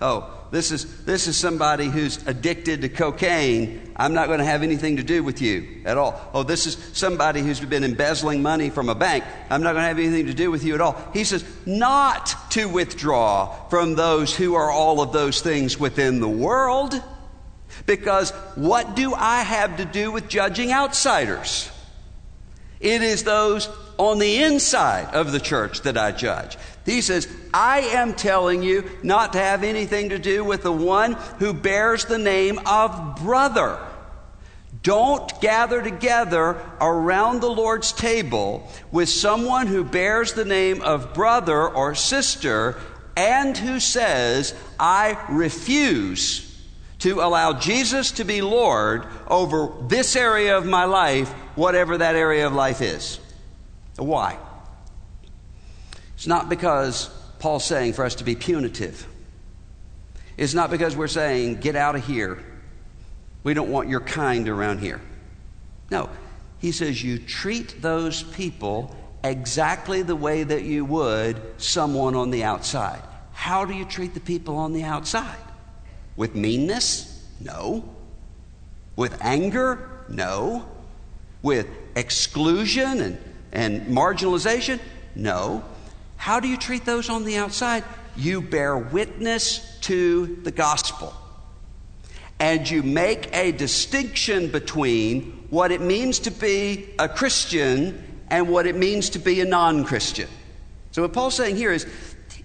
[0.00, 3.92] Oh, this is, this is somebody who's addicted to cocaine.
[3.96, 6.30] I'm not going to have anything to do with you at all.
[6.32, 9.24] Oh, this is somebody who's been embezzling money from a bank.
[9.50, 10.96] I'm not going to have anything to do with you at all.
[11.12, 16.28] He says, not to withdraw from those who are all of those things within the
[16.28, 16.94] world.
[17.86, 21.70] Because what do I have to do with judging outsiders?
[22.80, 26.56] It is those on the inside of the church that I judge.
[26.86, 31.12] He says, I am telling you not to have anything to do with the one
[31.38, 33.78] who bears the name of brother.
[34.82, 41.68] Don't gather together around the Lord's table with someone who bears the name of brother
[41.68, 42.80] or sister
[43.14, 46.49] and who says, I refuse
[47.00, 52.46] to allow Jesus to be Lord over this area of my life, whatever that area
[52.46, 53.18] of life is.
[53.96, 54.38] Why?
[56.14, 59.06] It's not because Paul's saying for us to be punitive.
[60.36, 62.42] It's not because we're saying, get out of here.
[63.42, 65.00] We don't want your kind around here.
[65.90, 66.10] No,
[66.58, 68.94] he says you treat those people
[69.24, 73.02] exactly the way that you would someone on the outside.
[73.32, 75.38] How do you treat the people on the outside?
[76.16, 77.26] With meanness?
[77.40, 77.84] No.
[78.96, 79.88] With anger?
[80.08, 80.68] No.
[81.42, 83.18] With exclusion and,
[83.52, 84.80] and marginalization?
[85.14, 85.64] No.
[86.16, 87.84] How do you treat those on the outside?
[88.16, 91.14] You bear witness to the gospel.
[92.38, 98.66] And you make a distinction between what it means to be a Christian and what
[98.66, 100.28] it means to be a non Christian.
[100.92, 101.86] So, what Paul's saying here is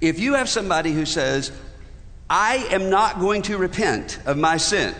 [0.01, 1.51] if you have somebody who says,
[2.29, 4.95] I am not going to repent of my sin,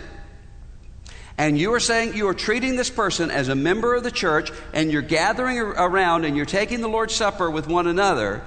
[1.38, 4.50] and you are saying you are treating this person as a member of the church,
[4.72, 8.42] and you're gathering around and you're taking the Lord's Supper with one another,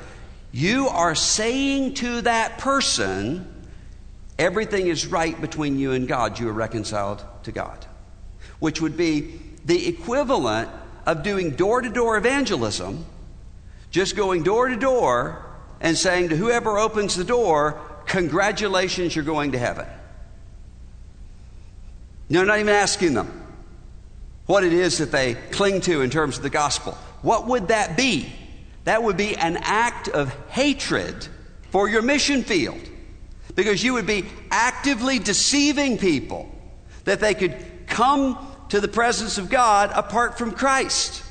[0.51, 3.45] you are saying to that person,
[4.39, 6.39] everything is right between you and God.
[6.39, 7.85] You are reconciled to God.
[8.59, 10.69] Which would be the equivalent
[11.05, 13.05] of doing door to door evangelism,
[13.91, 15.45] just going door to door
[15.79, 17.79] and saying to whoever opens the door,
[18.09, 19.85] Congratulations, you're going to heaven.
[22.27, 23.47] You're not even asking them
[24.47, 26.93] what it is that they cling to in terms of the gospel.
[27.21, 28.33] What would that be?
[28.85, 31.27] That would be an act of hatred
[31.69, 32.81] for your mission field
[33.53, 36.49] because you would be actively deceiving people
[37.03, 37.55] that they could
[37.85, 38.37] come
[38.69, 41.23] to the presence of God apart from Christ.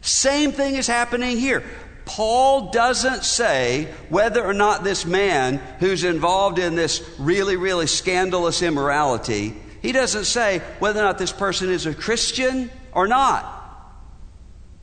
[0.00, 1.62] Same thing is happening here.
[2.10, 8.62] Paul doesn't say whether or not this man who's involved in this really, really scandalous
[8.62, 13.46] immorality, he doesn't say whether or not this person is a Christian or not.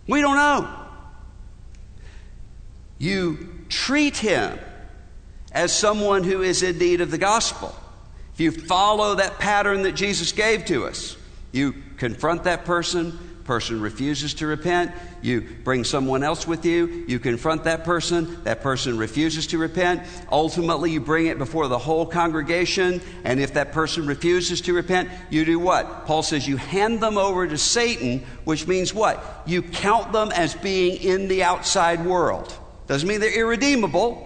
[0.08, 0.74] We don't know.
[2.98, 4.58] You treat him
[5.52, 7.76] as someone who is in need of the gospel.
[8.36, 11.18] If you follow that pattern that Jesus gave to us,
[11.52, 14.92] you confront that person, person refuses to repent,
[15.22, 20.04] you bring someone else with you, you confront that person, that person refuses to repent.
[20.32, 25.10] Ultimately, you bring it before the whole congregation, and if that person refuses to repent,
[25.30, 26.06] you do what?
[26.06, 29.44] Paul says you hand them over to Satan, which means what?
[29.48, 32.54] You count them as being in the outside world.
[32.88, 34.26] Doesn't mean they're irredeemable.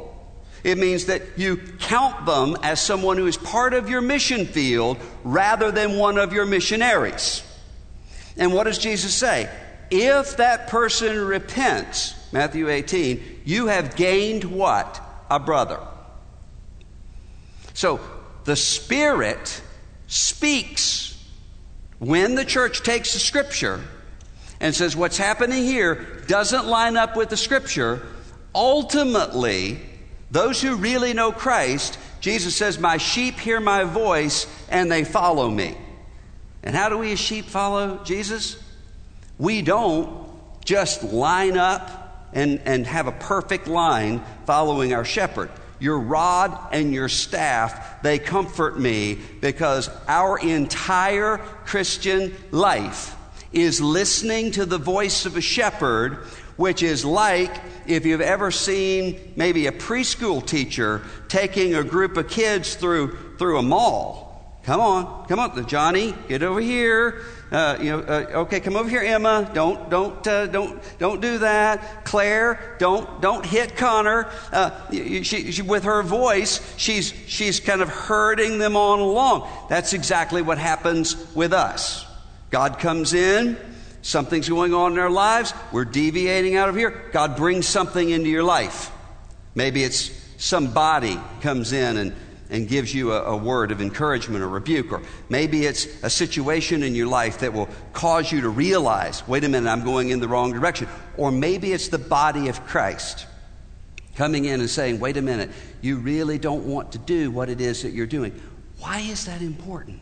[0.64, 4.98] It means that you count them as someone who is part of your mission field
[5.24, 7.44] rather than one of your missionaries.
[8.38, 9.50] And what does Jesus say?
[9.90, 15.02] If that person repents, Matthew 18, you have gained what?
[15.30, 15.80] A brother.
[17.74, 18.00] So
[18.46, 19.62] the Spirit
[20.08, 21.18] speaks
[22.00, 23.82] when the church takes the Scripture
[24.60, 28.02] and says what's happening here doesn't line up with the Scripture.
[28.56, 29.80] Ultimately,
[30.30, 35.50] those who really know Christ, Jesus says, My sheep hear my voice and they follow
[35.50, 35.76] me.
[36.64, 38.62] And how do we as sheep follow Jesus?
[39.38, 40.30] We don't
[40.64, 45.50] just line up and, and have a perfect line following our shepherd.
[45.80, 53.16] Your rod and your staff, they comfort me because our entire Christian life
[53.52, 56.18] is listening to the voice of a shepherd,
[56.56, 57.52] which is like
[57.88, 63.58] if you've ever seen maybe a preschool teacher taking a group of kids through, through
[63.58, 64.31] a mall
[64.64, 67.24] Come on, come on, Johnny, get over here.
[67.52, 69.50] Uh, you know, uh, okay, come over here, Emma.
[69.54, 72.06] Don't, don't, uh, don't, don't do that.
[72.06, 74.32] Claire, don't, don't hit Connor.
[74.54, 79.50] Uh, she, she, with her voice, she's, she's kind of herding them on along.
[79.68, 82.06] That's exactly what happens with us.
[82.52, 83.58] God comes in,
[84.04, 85.54] something's going on in our lives.
[85.72, 87.10] We're deviating out of here.
[87.12, 88.92] God brings something into your life.
[89.56, 92.14] Maybe it's somebody comes in and
[92.52, 94.92] and gives you a, a, word of encouragement or rebuke.
[94.92, 99.46] Or maybe it's a situation in your life that will cause you to realize, wait
[99.46, 100.90] a minute, I'm going in the wrong direction.
[101.18, 103.26] Or maybe it's the body of Christ
[104.18, 105.50] coming in and saying, wait a minute,
[105.80, 108.40] you really don't want to do what it is that you're doing.
[108.80, 110.02] Why is that important?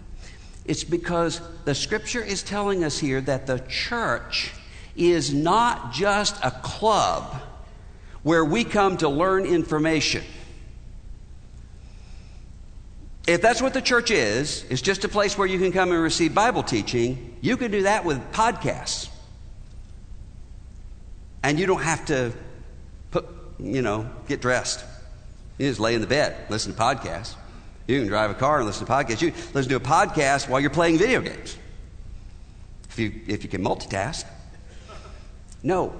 [0.65, 4.53] It's because the scripture is telling us here that the church
[4.95, 7.41] is not just a club
[8.23, 10.23] where we come to learn information.
[13.29, 16.01] If that's what the church is, it's just a place where you can come and
[16.01, 19.07] receive Bible teaching, you can do that with podcasts.
[21.43, 22.33] And you don't have to
[23.11, 23.27] put,
[23.59, 24.83] you know, get dressed.
[25.59, 27.35] You just lay in the bed, listen to podcasts.
[27.85, 29.21] You can drive a car and listen to podcasts.
[29.21, 31.55] You listen to a podcast while you're playing video games.
[32.89, 34.25] If you, if you can multitask.
[35.61, 35.93] No.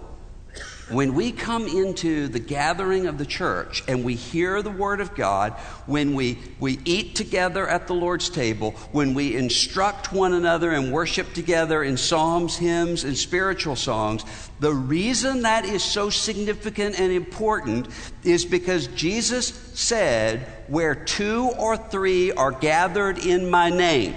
[0.90, 5.14] When we come into the gathering of the church and we hear the word of
[5.16, 5.54] God,
[5.86, 10.92] when we, we eat together at the Lord's table, when we instruct one another and
[10.92, 14.24] worship together in psalms, hymns, and spiritual songs,
[14.60, 17.88] the reason that is so significant and important
[18.24, 24.16] is because Jesus said, Where two or three are gathered in my name,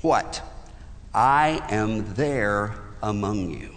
[0.00, 0.42] what?
[1.12, 3.73] I am there among you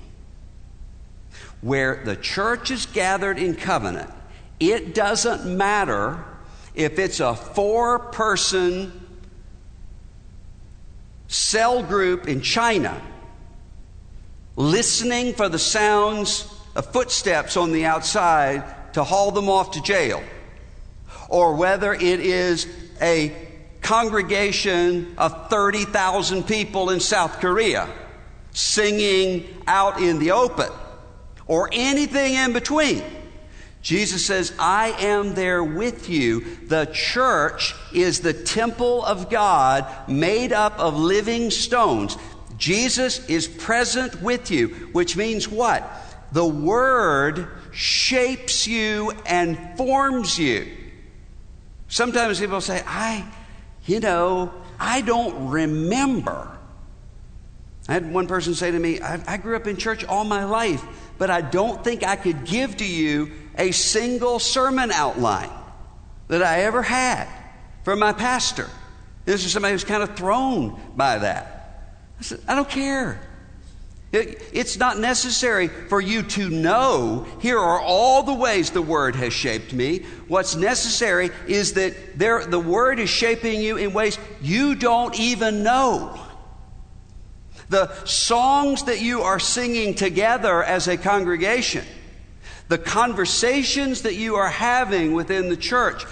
[1.67, 4.09] where the church is gathered in covenant,
[4.57, 6.23] it doesn't matter
[6.73, 8.89] if it's a four person
[11.27, 13.01] cell group in China
[14.55, 18.63] listening for the sounds of footsteps on the outside
[18.93, 20.23] to haul them off to jail,
[21.27, 22.65] or whether it is
[23.01, 23.35] a
[23.81, 27.89] congregation of 30,000 people in South Korea
[28.53, 30.69] singing out in the open
[31.47, 33.03] or anything in between.
[33.81, 36.57] Jesus says, I am there with you.
[36.67, 42.17] The church is the temple of God made up of living stones.
[42.57, 45.89] Jesus is present with you, which means what?
[46.31, 50.67] The Word shapes you and forms you.
[51.87, 53.25] Sometimes people say, I,
[53.85, 56.51] you know, I don't remember.
[57.87, 60.43] I had one person say to me, I, I grew up in church all my
[60.43, 60.83] life
[61.17, 65.49] but I don't think I could give to you a single sermon outline
[66.27, 67.27] that I ever had
[67.83, 68.69] from my pastor.
[69.25, 71.93] This is somebody who's kind of thrown by that.
[72.19, 73.19] I said, I don't care.
[74.13, 79.15] It, it's not necessary for you to know, here are all the ways the Word
[79.15, 80.05] has shaped me.
[80.29, 85.61] What's necessary is that there, the Word is shaping you in ways you don't even
[85.61, 86.17] know.
[87.69, 91.85] The songs that you are singing together as a congregation,
[92.69, 96.05] the conversations that you are having within the church,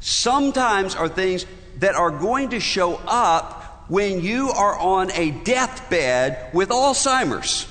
[0.00, 1.46] sometimes are things
[1.78, 7.66] that are going to show up when you are on a deathbed with Alzheimer's.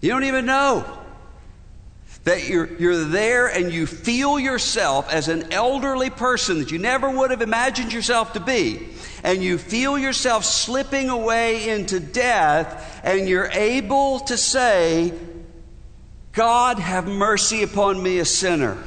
[0.00, 1.01] You don't even know
[2.24, 7.10] that you're, you're there and you feel yourself as an elderly person that you never
[7.10, 8.88] would have imagined yourself to be
[9.24, 15.12] and you feel yourself slipping away into death, and you're able to say,
[16.32, 18.82] God, have mercy upon me, a sinner.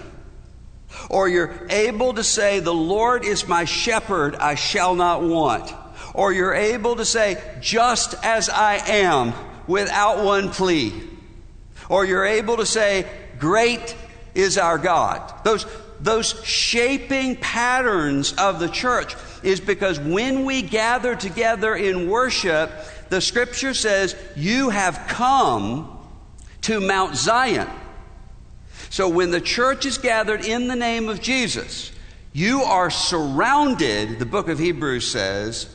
[1.09, 5.73] Or you're able to say, The Lord is my shepherd, I shall not want.
[6.13, 9.33] Or you're able to say, Just as I am,
[9.67, 10.93] without one plea.
[11.88, 13.05] Or you're able to say,
[13.45, 13.95] Great
[14.33, 15.21] is our God.
[15.43, 15.67] Those,
[15.99, 22.71] those shaping patterns of the church is because when we gather together in worship,
[23.09, 25.95] the scripture says, You have come
[26.61, 27.69] to Mount Zion.
[28.89, 31.91] So when the church is gathered in the name of Jesus,
[32.33, 35.69] you are surrounded, the book of Hebrews says,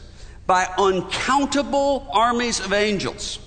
[0.44, 3.38] by uncountable armies of angels.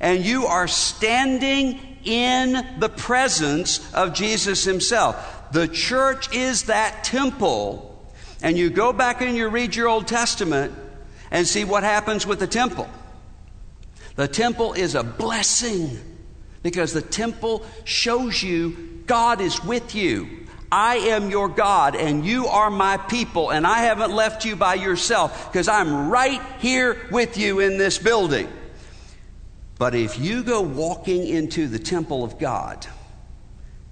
[0.00, 5.52] And you are standing in the presence of Jesus Himself.
[5.52, 7.90] The church is that temple
[8.42, 10.72] and you go back and you read your Old Testament
[11.30, 12.88] and see what happens with the temple.
[14.16, 15.98] The temple is a blessing
[16.62, 20.46] because the temple shows you God is with you.
[20.72, 24.74] I am your God and you are my people, and I haven't left you by
[24.74, 28.48] yourself because I'm right here with you in this building.
[29.80, 32.86] But if you go walking into the temple of God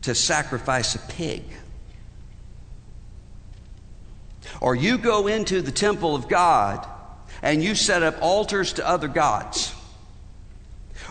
[0.03, 1.45] to sacrifice a pig,
[4.61, 6.87] or you go into the temple of God
[7.41, 9.75] and you set up altars to other gods.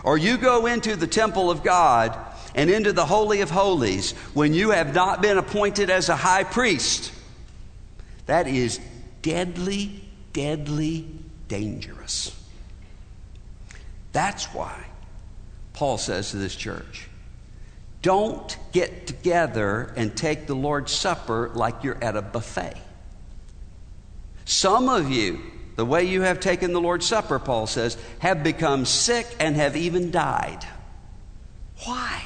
[0.04, 2.16] Or you go into the temple of God
[2.54, 6.44] and into the Holy of Holies when you have not been appointed as a high
[6.44, 7.12] priest.
[8.26, 8.78] That is
[9.22, 11.08] deadly, deadly
[11.48, 12.37] dangerous.
[14.18, 14.74] That's why
[15.74, 17.06] Paul says to this church
[18.02, 22.74] don't get together and take the Lord's Supper like you're at a buffet.
[24.44, 25.38] Some of you,
[25.76, 29.76] the way you have taken the Lord's Supper, Paul says, have become sick and have
[29.76, 30.66] even died.
[31.84, 32.20] Why?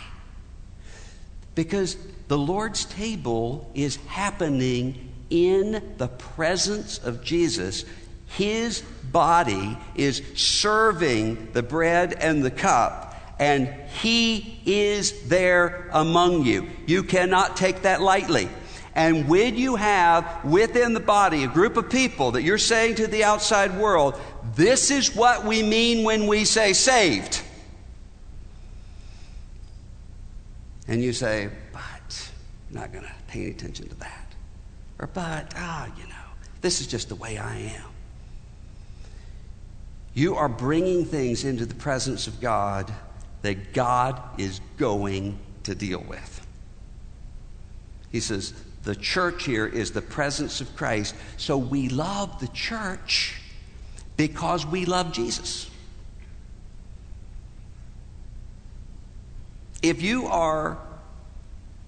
[1.55, 7.85] Because the Lord's table is happening in the presence of Jesus.
[8.29, 8.83] His
[9.13, 13.69] body is serving the bread and the cup, and
[14.01, 16.69] He is there among you.
[16.87, 18.49] You cannot take that lightly.
[18.95, 23.07] And when you have within the body a group of people that you're saying to
[23.07, 24.21] the outside world,
[24.55, 27.41] this is what we mean when we say saved.
[30.89, 32.31] And you say, but
[32.69, 34.35] I'm not going to pay any attention to that.
[34.99, 36.15] Or, but, ah, you know,
[36.61, 37.92] this is just the way I am.
[40.15, 42.93] You are bringing things into the presence of God
[43.43, 46.47] that God is going to deal with.
[48.11, 48.53] He says,
[48.85, 51.15] the church here is the presence of Christ.
[51.37, 53.41] So we love the church
[54.17, 55.71] because we love Jesus.
[59.83, 60.79] If you are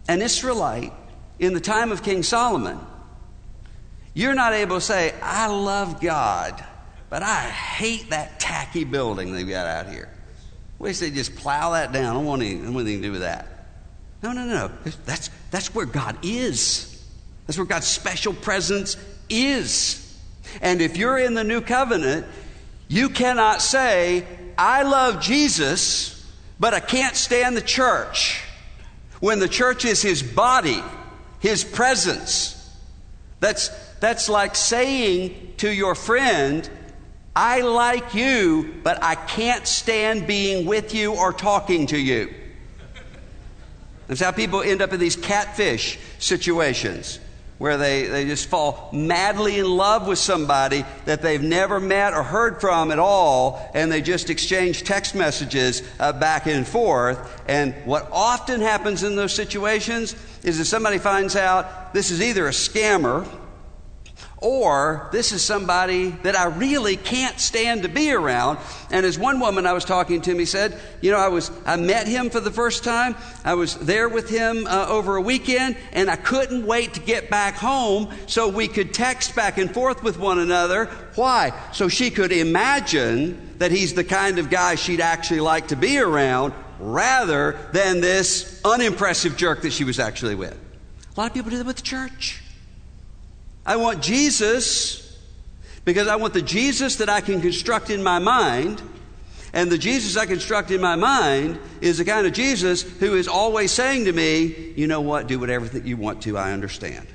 [0.09, 0.93] an Israelite
[1.39, 2.79] in the time of King Solomon,
[4.15, 6.65] you're not able to say, I love God,
[7.15, 10.09] but I hate that tacky building they've got out here.
[10.81, 12.07] Wish they just plow that down.
[12.07, 13.47] I don't want anything, anything to do with that.
[14.21, 14.73] No, no, no.
[15.07, 17.07] That's, that's where God is.
[17.47, 18.97] That's where God's special presence
[19.29, 20.21] is.
[20.61, 22.27] And if you're in the new covenant,
[22.89, 24.27] you cannot say,
[24.59, 28.43] I love Jesus, but I can't stand the church.
[29.21, 30.83] When the church is his body,
[31.39, 32.77] his presence.
[33.39, 33.69] That's,
[34.01, 36.69] that's like saying to your friend,
[37.37, 42.33] I like you, but I can't stand being with you or talking to you.
[44.07, 47.19] That's how people end up in these catfish situations
[47.59, 52.23] where they, they just fall madly in love with somebody that they've never met or
[52.23, 57.43] heard from at all, and they just exchange text messages uh, back and forth.
[57.49, 62.47] And what often happens in those situations is that somebody finds out this is either
[62.47, 63.27] a scammer
[64.45, 68.59] or this is somebody that I really can't stand to be around.
[68.91, 71.77] And as one woman I was talking to me said, you know, I was I
[71.77, 73.17] met him for the first time.
[73.43, 77.31] I was there with him uh, over a weekend, and I couldn't wait to get
[77.31, 80.87] back home so we could text back and forth with one another.
[81.15, 81.53] Why?
[81.73, 85.99] So she could imagine that he's the kind of guy she'd actually like to be
[85.99, 90.59] around, rather than this unimpressive jerk that she was actually with.
[91.17, 92.43] A lot of people do that with the church.
[93.67, 95.05] I want Jesus
[95.85, 98.83] because I want the Jesus that I can construct in my mind.
[99.53, 103.29] And the Jesus I construct in my mind is the kind of Jesus who is
[103.29, 107.07] always saying to me, you know what, do whatever that you want to, I understand.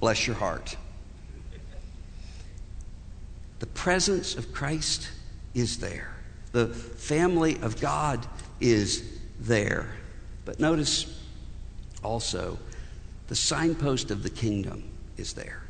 [0.00, 0.76] Bless your heart.
[3.60, 5.10] The presence of Christ
[5.54, 6.12] is there.
[6.52, 8.26] The family of God
[8.60, 9.04] is
[9.38, 9.88] there.
[10.44, 11.20] But notice
[12.02, 12.58] also,
[13.28, 15.62] the signpost of the kingdom is there.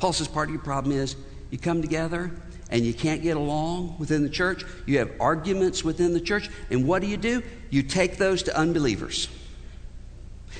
[0.00, 1.14] Paul says part of your problem is
[1.50, 2.30] you come together
[2.70, 4.64] and you can't get along within the church.
[4.86, 6.48] You have arguments within the church.
[6.70, 7.42] And what do you do?
[7.68, 9.28] You take those to unbelievers.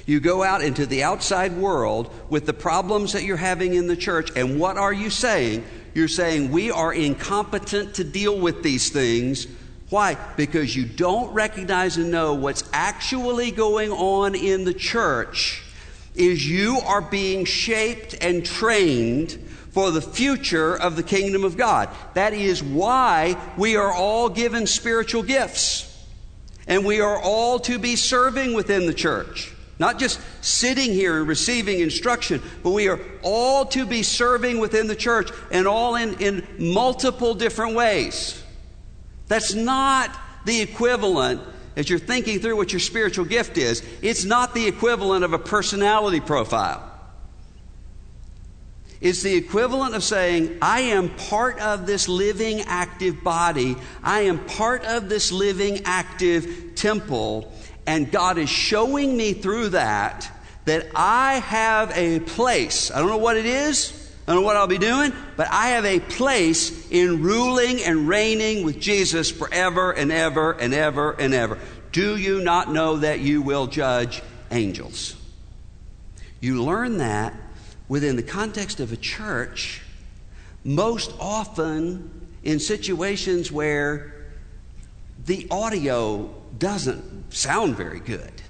[0.04, 3.96] You go out into the outside world with the problems that you're having in the
[3.96, 4.30] church.
[4.36, 5.64] And what are you saying?
[5.94, 9.46] You're saying we are incompetent to deal with these things.
[9.88, 10.18] Why?
[10.36, 15.62] Because you don't recognize and know what's actually going on in the church
[16.14, 19.38] is you are being shaped and trained
[19.70, 21.88] for the future of the kingdom of God.
[22.14, 25.86] That is why we are all given spiritual gifts.
[26.66, 29.52] And we are all to be serving within the church.
[29.78, 34.88] Not just sitting here and receiving instruction, but we are all to be serving within
[34.88, 38.42] the church and all in, in multiple different ways.
[39.26, 41.40] That's not the equivalent
[41.80, 45.38] as you're thinking through what your spiritual gift is, it's not the equivalent of a
[45.38, 46.86] personality profile.
[49.00, 53.76] It's the equivalent of saying, I am part of this living, active body.
[54.02, 57.50] I am part of this living, active temple.
[57.86, 60.30] And God is showing me through that
[60.66, 62.90] that I have a place.
[62.90, 63.99] I don't know what it is.
[64.30, 68.78] Know what I'll be doing, but I have a place in ruling and reigning with
[68.78, 71.58] Jesus forever and ever and ever and ever.
[71.90, 74.22] Do you not know that you will judge
[74.52, 75.16] angels?
[76.38, 77.34] You learn that
[77.88, 79.82] within the context of a church,
[80.62, 84.14] most often in situations where
[85.26, 88.42] the audio doesn't sound very good,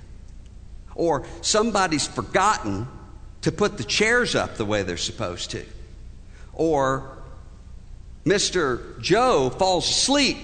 [0.95, 2.87] or somebody's forgotten
[3.43, 5.65] to put the chairs up the way they're supposed to.
[6.53, 7.19] Or
[8.25, 9.01] Mr.
[9.01, 10.37] Joe falls asleep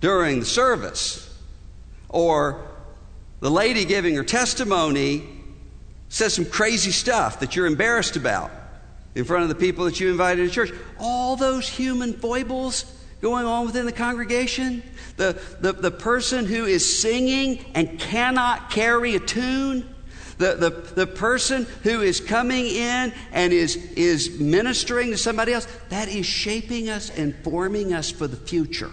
[0.00, 1.20] during the service.
[2.08, 2.66] Or
[3.40, 5.28] the lady giving her testimony
[6.08, 8.50] says some crazy stuff that you're embarrassed about
[9.14, 10.72] in front of the people that you invited to church.
[10.98, 12.84] All those human foibles
[13.20, 14.82] going on within the congregation.
[15.16, 19.93] The, the, the person who is singing and cannot carry a tune
[20.38, 25.66] the, the, the person who is coming in and is, is ministering to somebody else,
[25.90, 28.90] that is shaping us and forming us for the future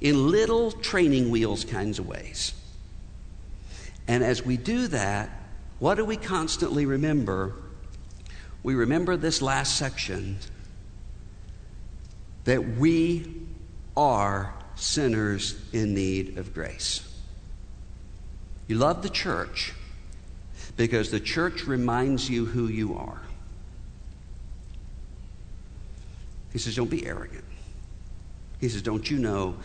[0.00, 2.54] in little training wheels kinds of ways.
[4.06, 5.30] And as we do that,
[5.78, 7.54] what do we constantly remember?
[8.62, 10.38] We remember this last section
[12.44, 13.46] that we
[13.96, 17.04] are sinners in need of grace.
[18.66, 19.74] You love the church
[20.78, 23.20] because the church reminds you who you are.
[26.52, 27.44] He says, Don't be arrogant.
[28.60, 29.56] He says, Don't you know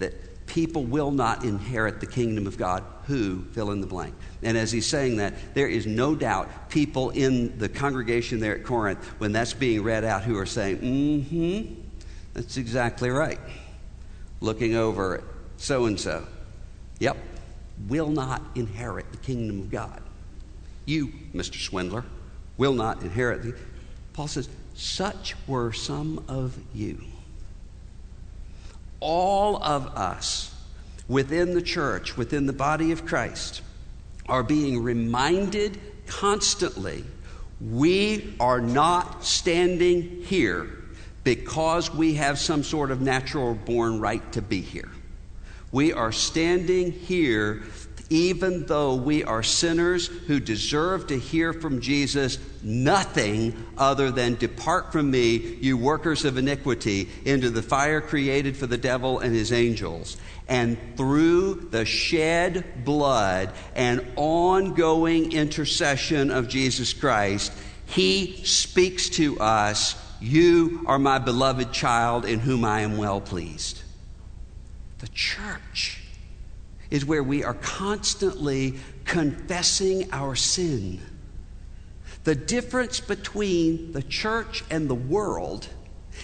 [0.00, 4.14] that people will not inherit the kingdom of God who fill in the blank?
[4.42, 8.64] And as he's saying that, there is no doubt people in the congregation there at
[8.64, 11.74] Corinth, when that's being read out, who are saying, Mm hmm,
[12.34, 13.38] that's exactly right.
[14.40, 15.24] Looking over at
[15.58, 16.26] so and so.
[16.98, 17.16] Yep,
[17.88, 20.02] will not inherit the kingdom of God.
[20.86, 21.56] You, Mr.
[21.56, 22.04] Swindler,
[22.56, 23.54] will not inherit the.
[24.14, 27.04] Paul says, such were some of you.
[29.00, 30.54] All of us
[31.08, 33.60] within the church, within the body of Christ,
[34.26, 37.04] are being reminded constantly
[37.60, 40.68] we are not standing here
[41.24, 44.90] because we have some sort of natural born right to be here.
[45.72, 47.62] We are standing here
[48.08, 54.92] even though we are sinners who deserve to hear from Jesus nothing other than depart
[54.92, 59.52] from me, you workers of iniquity, into the fire created for the devil and his
[59.52, 60.16] angels.
[60.48, 67.52] And through the shed blood and ongoing intercession of Jesus Christ,
[67.86, 73.82] he speaks to us, You are my beloved child in whom I am well pleased.
[74.98, 76.05] The church
[76.90, 78.74] is where we are constantly
[79.04, 81.00] confessing our sin.
[82.24, 85.68] The difference between the church and the world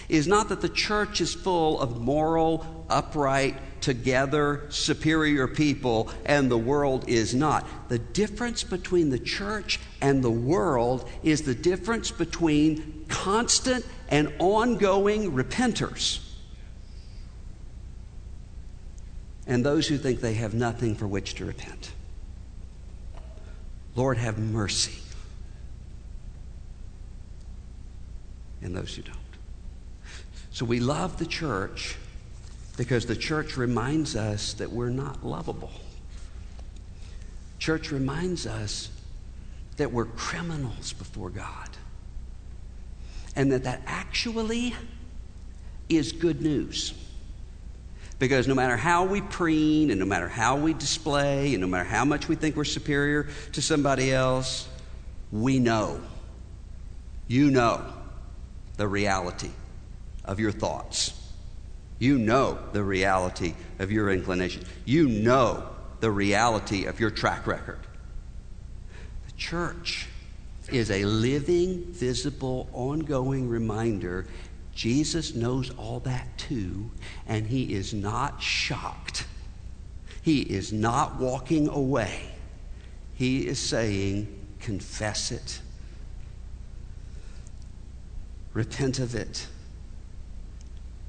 [0.09, 6.57] is not that the church is full of moral, upright, together, superior people, and the
[6.57, 7.89] world is not.
[7.89, 15.33] The difference between the church and the world is the difference between constant and ongoing
[15.33, 16.32] repenters
[19.45, 21.91] and those who think they have nothing for which to repent.
[23.95, 24.99] Lord, have mercy.
[28.61, 29.17] And those who don't.
[30.51, 31.97] So we love the church
[32.77, 35.71] because the church reminds us that we're not lovable.
[37.59, 38.89] Church reminds us
[39.77, 41.69] that we're criminals before God.
[43.35, 44.75] And that that actually
[45.89, 46.93] is good news.
[48.23, 51.83] Because no matter how we preen and no matter how we display and no matter
[51.83, 54.65] how much we think we're superior to somebody else,
[55.33, 55.99] we know,
[57.27, 57.83] you know
[58.77, 59.49] the reality
[60.23, 61.21] of your thoughts.
[61.99, 64.63] You know the reality of your inclination.
[64.85, 65.67] You know
[65.99, 67.79] the reality of your track record.
[69.25, 70.07] The church
[70.71, 74.27] is a living, visible, ongoing reminder
[74.75, 76.89] Jesus knows all that too,
[77.27, 79.25] and he is not shocked.
[80.21, 82.31] He is not walking away.
[83.13, 84.27] He is saying,
[84.59, 85.61] confess it,
[88.53, 89.47] repent of it,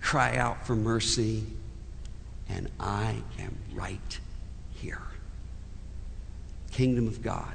[0.00, 1.44] cry out for mercy,
[2.48, 4.20] and I am right
[4.74, 5.02] here.
[6.72, 7.54] Kingdom of God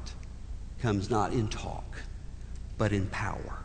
[0.81, 2.01] comes not in talk,
[2.77, 3.59] but in power.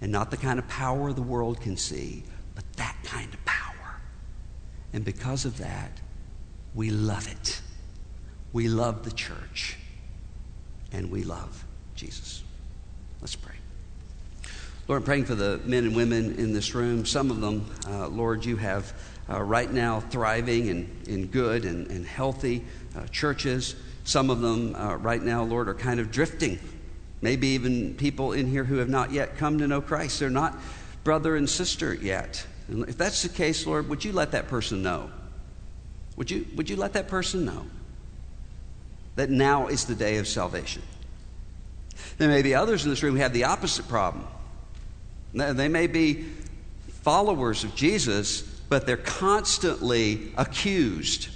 [0.00, 2.24] And not the kind of power the world can see,
[2.54, 4.00] but that kind of power.
[4.92, 6.00] And because of that,
[6.74, 7.60] we love it.
[8.52, 9.78] We love the church.
[10.92, 12.42] And we love Jesus.
[13.20, 13.54] Let's pray.
[14.88, 17.04] Lord, I'm praying for the men and women in this room.
[17.04, 18.92] Some of them, uh, Lord, you have
[19.28, 22.64] uh, right now thriving and in good and, and healthy
[22.96, 23.74] uh, churches.
[24.04, 26.60] Some of them uh, right now, Lord, are kind of drifting
[27.22, 30.20] Maybe even people in here who have not yet come to know Christ.
[30.20, 30.58] They're not
[31.04, 32.46] brother and sister yet.
[32.68, 35.10] And if that's the case, Lord, would you let that person know?
[36.16, 37.66] Would you, would you let that person know
[39.16, 40.82] that now is the day of salvation?
[42.18, 44.26] There may be others in this room who have the opposite problem.
[45.32, 46.24] They may be
[47.02, 51.28] followers of Jesus, but they're constantly accused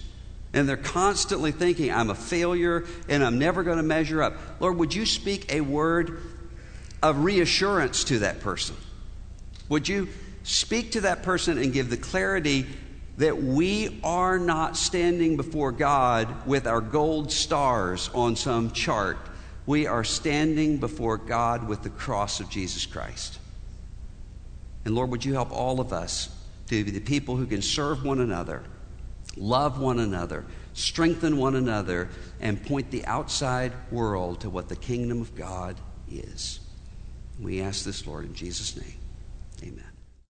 [0.52, 4.34] and they're constantly thinking, I'm a failure and I'm never going to measure up.
[4.58, 6.20] Lord, would you speak a word
[7.02, 8.76] of reassurance to that person?
[9.68, 10.08] Would you
[10.42, 12.66] speak to that person and give the clarity
[13.18, 19.18] that we are not standing before God with our gold stars on some chart?
[19.66, 23.38] We are standing before God with the cross of Jesus Christ.
[24.84, 26.34] And Lord, would you help all of us
[26.68, 28.64] to be the people who can serve one another?
[29.36, 32.08] Love one another, strengthen one another,
[32.40, 35.76] and point the outside world to what the kingdom of God
[36.10, 36.60] is.
[37.40, 38.99] We ask this, Lord, in Jesus' name.